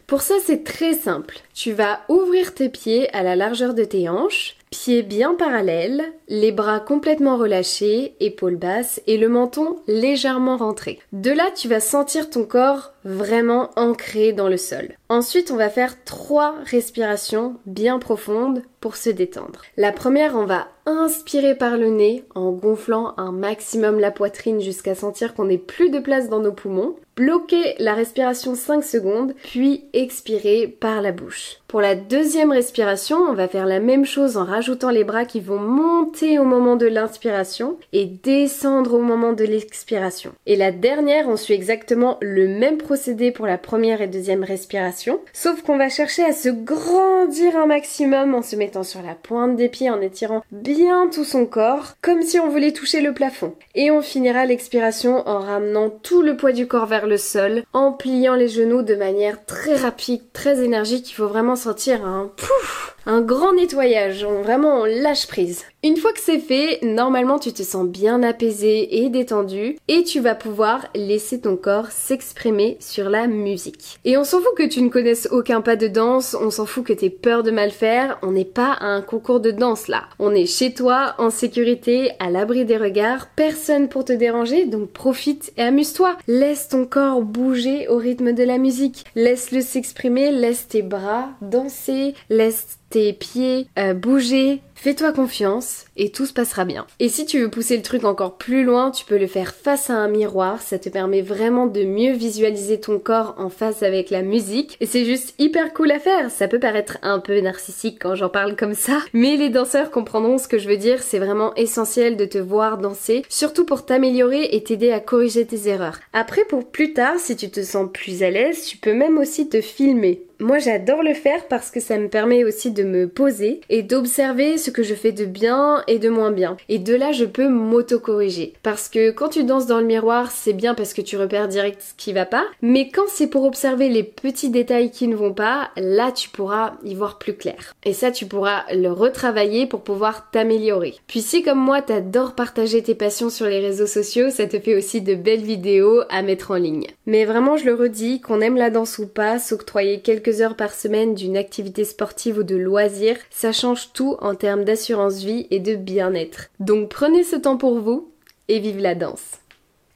Pour 0.08 0.22
ça, 0.22 0.36
c'est 0.44 0.64
très 0.64 0.94
simple. 0.94 1.40
Tu 1.54 1.72
vas 1.72 2.02
ouvrir 2.10 2.54
tes 2.54 2.70
pieds 2.70 3.14
à 3.14 3.24
la 3.24 3.36
largeur 3.36 3.74
de 3.74 3.84
tes 3.84 4.10
hanches, 4.10 4.58
Pieds 4.74 5.04
bien 5.04 5.36
parallèles, 5.36 6.04
les 6.28 6.52
bras 6.52 6.80
complètement 6.80 7.38
relâchés, 7.38 8.16
épaules 8.20 8.56
basses 8.56 9.00
et 9.06 9.20
le 9.20 9.30
menton 9.30 9.78
légèrement 9.86 10.58
rentré. 10.58 10.98
De 11.12 11.30
là, 11.30 11.52
tu 11.56 11.68
vas 11.68 11.80
sentir 11.80 12.32
ton 12.32 12.44
corps 12.44 12.92
vraiment 13.06 13.70
ancré 13.76 14.34
dans 14.34 14.50
le 14.50 14.58
sol. 14.58 14.96
Ensuite, 15.10 15.52
on 15.52 15.58
va 15.58 15.70
faire 15.70 16.04
trois 16.06 16.56
respirations 16.64 17.58
bien 17.68 18.00
profondes 18.00 18.64
se 18.92 19.10
détendre. 19.10 19.62
La 19.78 19.92
première, 19.92 20.36
on 20.36 20.46
va 20.46 20.68
inspirer 20.86 21.56
par 21.56 21.78
le 21.78 21.90
nez 21.90 22.24
en 22.36 22.52
gonflant 22.52 23.14
un 23.18 23.32
maximum 23.32 24.00
la 24.00 24.12
poitrine 24.12 24.60
jusqu'à 24.60 24.96
sentir 24.96 25.34
qu'on 25.34 25.46
n'ait 25.46 25.58
plus 25.58 25.90
de 25.90 26.00
place 26.00 26.30
dans 26.30 26.40
nos 26.40 26.52
poumons. 26.52 26.96
Bloquer 27.16 27.76
la 27.78 27.94
respiration 27.94 28.56
5 28.56 28.84
secondes, 28.84 29.36
puis 29.44 29.86
expirer 29.94 30.68
par 30.68 31.00
la 31.04 31.12
bouche. 31.12 31.58
Pour 31.68 31.80
la 31.80 31.94
deuxième 31.94 32.52
respiration, 32.52 33.18
on 33.18 33.34
va 33.34 33.48
faire 33.48 33.68
la 33.68 33.80
même 33.80 34.04
chose 34.04 34.36
en 34.36 34.46
rajoutant 34.46 34.90
les 34.90 35.04
bras 35.04 35.24
qui 35.24 35.40
vont 35.40 35.60
monter 35.60 36.40
au 36.40 36.44
moment 36.44 36.76
de 36.76 36.88
l'inspiration 36.88 37.78
et 37.92 38.06
descendre 38.06 38.96
au 38.96 39.02
moment 39.02 39.34
de 39.34 39.44
l'expiration. 39.44 40.32
Et 40.48 40.56
la 40.56 40.72
dernière, 40.72 41.30
on 41.30 41.38
suit 41.38 41.54
exactement 41.54 42.18
le 42.20 42.48
même 42.48 42.80
procédé 42.80 43.30
pour 43.30 43.46
la 43.46 43.60
première 43.60 44.02
et 44.02 44.08
deuxième 44.08 44.44
respiration, 44.44 45.20
sauf 45.34 45.62
qu'on 45.62 45.78
va 45.78 45.90
chercher 45.90 46.24
à 46.24 46.34
se 46.34 46.50
grandir 46.50 47.56
un 47.58 47.68
maximum 47.68 48.34
en 48.34 48.42
se 48.42 48.56
mettant 48.56 48.73
sur 48.82 49.04
la 49.04 49.14
pointe 49.14 49.56
des 49.56 49.70
pieds, 49.70 49.92
en 49.92 50.02
étirant 50.02 50.42
bien 50.52 51.08
tout 51.14 51.24
son 51.24 51.46
corps, 51.46 51.94
comme 52.02 52.24
si 52.24 52.40
on 52.40 52.50
voulait 52.50 52.74
toucher 52.74 53.02
le 53.02 53.14
plafond. 53.14 53.54
Et 53.76 53.92
on 53.92 54.02
finira 54.02 54.48
l'expiration 54.48 55.28
en 55.28 55.38
ramenant 55.38 55.92
tout 55.92 56.24
le 56.24 56.36
poids 56.36 56.52
du 56.52 56.66
corps 56.66 56.88
vers 56.88 57.06
le 57.06 57.18
sol, 57.18 57.64
en 57.74 57.92
pliant 57.92 58.34
les 58.34 58.48
genoux 58.48 58.82
de 58.82 58.96
manière 58.96 59.46
très 59.46 59.76
rapide, 59.76 60.24
très 60.34 60.64
énergique. 60.64 61.12
Il 61.12 61.14
faut 61.14 61.28
vraiment 61.28 61.56
sentir 61.56 62.06
un 62.06 62.32
pouf, 62.36 62.93
un 63.06 63.22
grand 63.22 63.54
nettoyage. 63.54 64.26
vraiment, 64.26 64.86
lâche 64.86 65.28
prise. 65.28 65.66
Une 65.86 65.98
fois 65.98 66.14
que 66.14 66.22
c'est 66.22 66.40
fait, 66.40 66.80
normalement 66.82 67.40
tu 67.40 67.52
te 67.52 67.62
sens 67.62 67.86
bien 67.86 68.24
apaisé 68.24 69.04
et 69.04 69.10
détendu 69.10 69.76
et 69.90 70.04
tu 70.04 70.22
vas 70.22 70.34
pouvoir 70.34 70.88
laisser 70.96 71.42
ton 71.42 71.58
corps 71.58 71.92
s'exprimer 71.92 72.78
sur 72.80 73.10
la 73.10 73.28
musique. 73.28 74.00
Et 74.06 74.16
on 74.16 74.24
s'en 74.24 74.40
fout 74.40 74.56
que 74.56 74.66
tu 74.66 74.82
ne 74.82 74.88
connaisses 74.88 75.28
aucun 75.30 75.60
pas 75.60 75.76
de 75.76 75.90
danse, 75.90 76.38
on 76.40 76.52
s'en 76.52 76.66
fout 76.66 76.86
que 76.86 76.94
t'aies 76.94 77.10
peur 77.10 77.44
de 77.44 77.52
mal 77.52 77.72
faire, 77.72 78.18
on 78.22 78.32
n'est 78.32 78.46
pas 78.46 78.72
à 78.72 78.86
un 78.86 79.02
concours 79.02 79.42
de 79.42 79.52
danse 79.52 79.90
là. 79.90 80.04
On 80.20 80.34
est 80.34 80.46
chez 80.46 80.74
toi, 80.74 81.16
en 81.18 81.30
sécurité, 81.30 82.12
à 82.20 82.30
l'abri 82.30 82.64
des 82.64 82.78
regards, 82.78 83.28
personne 83.36 83.90
pour 83.90 84.06
te 84.06 84.14
déranger, 84.14 84.66
donc 84.66 84.90
profite 84.90 85.52
et 85.58 85.64
amuse-toi. 85.64 86.16
Laisse 86.28 86.70
ton 86.70 86.86
corps 86.86 87.22
bouger 87.24 87.90
au 87.90 87.98
rythme 87.98 88.32
de 88.32 88.44
la 88.44 88.58
musique, 88.58 89.04
laisse-le 89.16 89.60
s'exprimer, 89.60 90.32
laisse 90.32 90.70
tes 90.70 90.82
bras 90.82 91.28
danser, 91.42 92.14
laisse 92.30 92.80
tes 92.94 93.12
pieds 93.12 93.66
euh, 93.80 93.96
bouger, 93.96 94.62
Fais-toi 94.84 95.14
confiance 95.14 95.86
et 95.96 96.12
tout 96.12 96.26
se 96.26 96.34
passera 96.34 96.66
bien. 96.66 96.86
Et 97.00 97.08
si 97.08 97.26
tu 97.26 97.40
veux 97.40 97.50
pousser 97.50 97.78
le 97.78 97.84
truc 97.84 98.04
encore 98.04 98.38
plus 98.38 98.66
loin, 98.66 98.92
tu 98.92 99.06
peux 99.06 99.18
le 99.18 99.28
faire 99.28 99.56
face 99.56 99.90
à 99.90 99.94
un 99.94 100.10
miroir, 100.10 100.62
ça 100.62 100.78
te 100.78 100.90
permet 100.90 101.22
vraiment 101.22 101.68
de 101.68 101.86
mieux 101.86 102.12
visualiser 102.12 102.82
ton 102.82 103.00
corps 103.00 103.34
en 103.38 103.48
face 103.48 103.82
avec 103.82 104.10
la 104.10 104.24
musique 104.24 104.76
et 104.82 104.86
c'est 104.86 105.06
juste 105.06 105.36
hyper 105.40 105.72
cool 105.72 105.90
à 105.92 106.00
faire. 106.00 106.30
Ça 106.32 106.50
peut 106.50 106.60
paraître 106.60 106.98
un 107.02 107.20
peu 107.20 107.40
narcissique 107.40 107.98
quand 108.02 108.16
j'en 108.16 108.28
parle 108.28 108.58
comme 108.58 108.74
ça, 108.74 109.00
mais 109.14 109.38
les 109.38 109.50
danseurs 109.50 109.90
comprendront 109.90 110.38
ce 110.38 110.50
que 110.50 110.58
je 110.58 110.68
veux 110.68 110.76
dire, 110.76 111.02
c'est 111.02 111.18
vraiment 111.18 111.56
essentiel 111.56 112.18
de 112.18 112.26
te 112.26 112.38
voir 112.38 112.78
danser, 112.78 113.24
surtout 113.30 113.64
pour 113.64 113.86
t'améliorer 113.86 114.50
et 114.52 114.64
t'aider 114.64 114.92
à 114.92 115.00
corriger 115.00 115.46
tes 115.46 115.70
erreurs. 115.70 116.02
Après 116.12 116.44
pour 116.44 116.70
plus 116.70 116.92
tard, 116.92 117.20
si 117.20 117.38
tu 117.38 117.50
te 117.50 117.64
sens 117.64 117.88
plus 117.94 118.22
à 118.22 118.30
l'aise, 118.30 118.66
tu 118.66 118.76
peux 118.76 118.94
même 118.94 119.18
aussi 119.18 119.48
te 119.48 119.62
filmer. 119.62 120.26
Moi 120.44 120.58
j'adore 120.58 121.04
le 121.04 121.14
faire 121.14 121.48
parce 121.48 121.72
que 121.72 121.80
ça 121.80 121.98
me 121.98 122.10
permet 122.10 122.44
aussi 122.44 122.72
de 122.72 122.84
me 122.84 123.08
poser 123.08 123.62
et 123.70 123.82
d'observer 123.82 124.58
ce 124.58 124.72
que 124.74 124.84
je 124.84 124.96
fais 124.96 125.12
de 125.12 125.26
bien 125.26 125.84
et 125.88 126.00
de 126.00 126.10
moins 126.10 126.32
bien. 126.32 126.58
Et 126.70 126.80
de 126.80 126.96
là 126.96 127.12
je 127.12 127.26
peux 127.26 127.48
m'auto-corriger. 127.48 128.54
Parce 128.64 128.90
que 128.90 129.12
quand 129.12 129.30
tu 129.30 129.44
danses 129.44 129.68
dans 129.68 129.80
le 129.80 129.86
miroir, 129.86 130.32
c'est 130.32 130.54
bien 130.54 130.74
parce 130.74 130.94
que 130.94 131.02
tu 131.02 131.18
repères 131.18 131.48
direct 131.48 131.82
ce 131.82 131.94
qui 131.96 132.14
va 132.14 132.26
pas. 132.26 132.46
Mais 132.62 132.90
quand 132.90 133.08
c'est 133.08 133.28
pour 133.28 133.44
observer 133.44 133.90
les 133.90 134.04
petits 134.04 134.50
détails 134.50 134.92
qui 134.92 135.08
ne 135.08 135.16
vont 135.16 135.34
pas, 135.34 135.70
là 135.78 136.12
tu 136.12 136.30
pourras 136.30 136.74
y 136.84 136.96
voir 136.96 137.18
plus 137.18 137.36
clair. 137.36 137.74
Et 137.84 137.94
ça 137.94 138.12
tu 138.12 138.26
pourras 138.26 138.64
le 138.74 138.92
retravailler 138.92 139.68
pour 139.68 139.82
pouvoir 139.82 140.30
t'améliorer. 140.32 140.96
Puis 141.08 141.22
si 141.22 141.44
comme 141.44 141.60
moi 141.60 141.82
t'adores 141.82 142.36
partager 142.36 142.82
tes 142.82 142.96
passions 142.96 143.30
sur 143.30 143.46
les 143.46 143.60
réseaux 143.60 143.88
sociaux, 143.88 144.30
ça 144.30 144.48
te 144.48 144.60
fait 144.60 144.76
aussi 144.76 145.02
de 145.02 145.16
belles 145.16 145.44
vidéos 145.44 146.02
à 146.10 146.22
mettre 146.22 146.52
en 146.52 146.56
ligne. 146.56 146.88
Mais 147.06 147.26
vraiment 147.26 147.58
je 147.58 147.66
le 147.66 147.76
redis, 147.76 148.22
qu'on 148.22 148.42
aime 148.42 148.58
la 148.58 148.70
danse 148.70 148.98
ou 149.00 149.08
pas, 149.08 149.40
s'octroyer 149.40 150.02
quelques 150.02 150.42
heures 150.42 150.56
par 150.56 150.74
semaine 150.74 151.14
d'une 151.14 151.38
activité 151.38 151.84
sportive 151.84 152.40
ou 152.40 152.44
de 152.44 152.56
loisir, 152.56 153.18
ça 153.30 153.52
change 153.52 153.92
tout 153.94 154.18
en 154.22 154.36
termes 154.36 154.53
d'assurance 154.58 155.24
vie 155.24 155.48
et 155.52 155.60
de 155.60 155.76
bien-être. 155.76 156.50
Donc 156.60 156.90
prenez 156.90 157.24
ce 157.24 157.36
temps 157.36 157.58
pour 157.58 157.80
vous 157.80 158.12
et 158.48 158.60
vive 158.60 158.80
la 158.80 158.96
danse. 158.96 159.40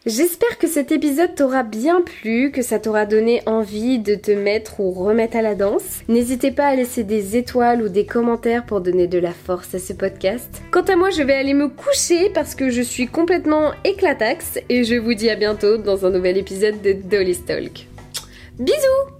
J'espère 0.07 0.57
que 0.57 0.67
cet 0.67 0.93
épisode 0.93 1.35
t'aura 1.35 1.63
bien 1.63 2.01
plu, 2.01 2.51
que 2.51 2.61
ça 2.61 2.79
t'aura 2.79 3.05
donné 3.05 3.41
envie 3.45 3.99
de 3.99 4.15
te 4.15 4.31
mettre 4.31 4.79
ou 4.79 4.91
remettre 4.91 5.35
à 5.35 5.41
la 5.41 5.53
danse. 5.53 5.99
N'hésitez 6.07 6.51
pas 6.51 6.67
à 6.67 6.75
laisser 6.75 7.03
des 7.03 7.35
étoiles 7.35 7.81
ou 7.81 7.89
des 7.89 8.05
commentaires 8.05 8.65
pour 8.65 8.79
donner 8.79 9.07
de 9.07 9.19
la 9.19 9.33
force 9.33 9.75
à 9.75 9.79
ce 9.79 9.91
podcast. 9.91 10.61
Quant 10.71 10.83
à 10.83 10.95
moi, 10.95 11.09
je 11.09 11.23
vais 11.23 11.33
aller 11.33 11.53
me 11.53 11.67
coucher 11.67 12.29
parce 12.29 12.55
que 12.55 12.69
je 12.69 12.81
suis 12.81 13.07
complètement 13.07 13.71
éclataxe 13.83 14.59
et 14.69 14.85
je 14.85 14.95
vous 14.95 15.13
dis 15.13 15.29
à 15.29 15.35
bientôt 15.35 15.75
dans 15.75 16.05
un 16.05 16.09
nouvel 16.09 16.37
épisode 16.37 16.81
de 16.81 16.93
Dolly 16.93 17.35
Talk. 17.35 17.87
Bisous 18.59 19.16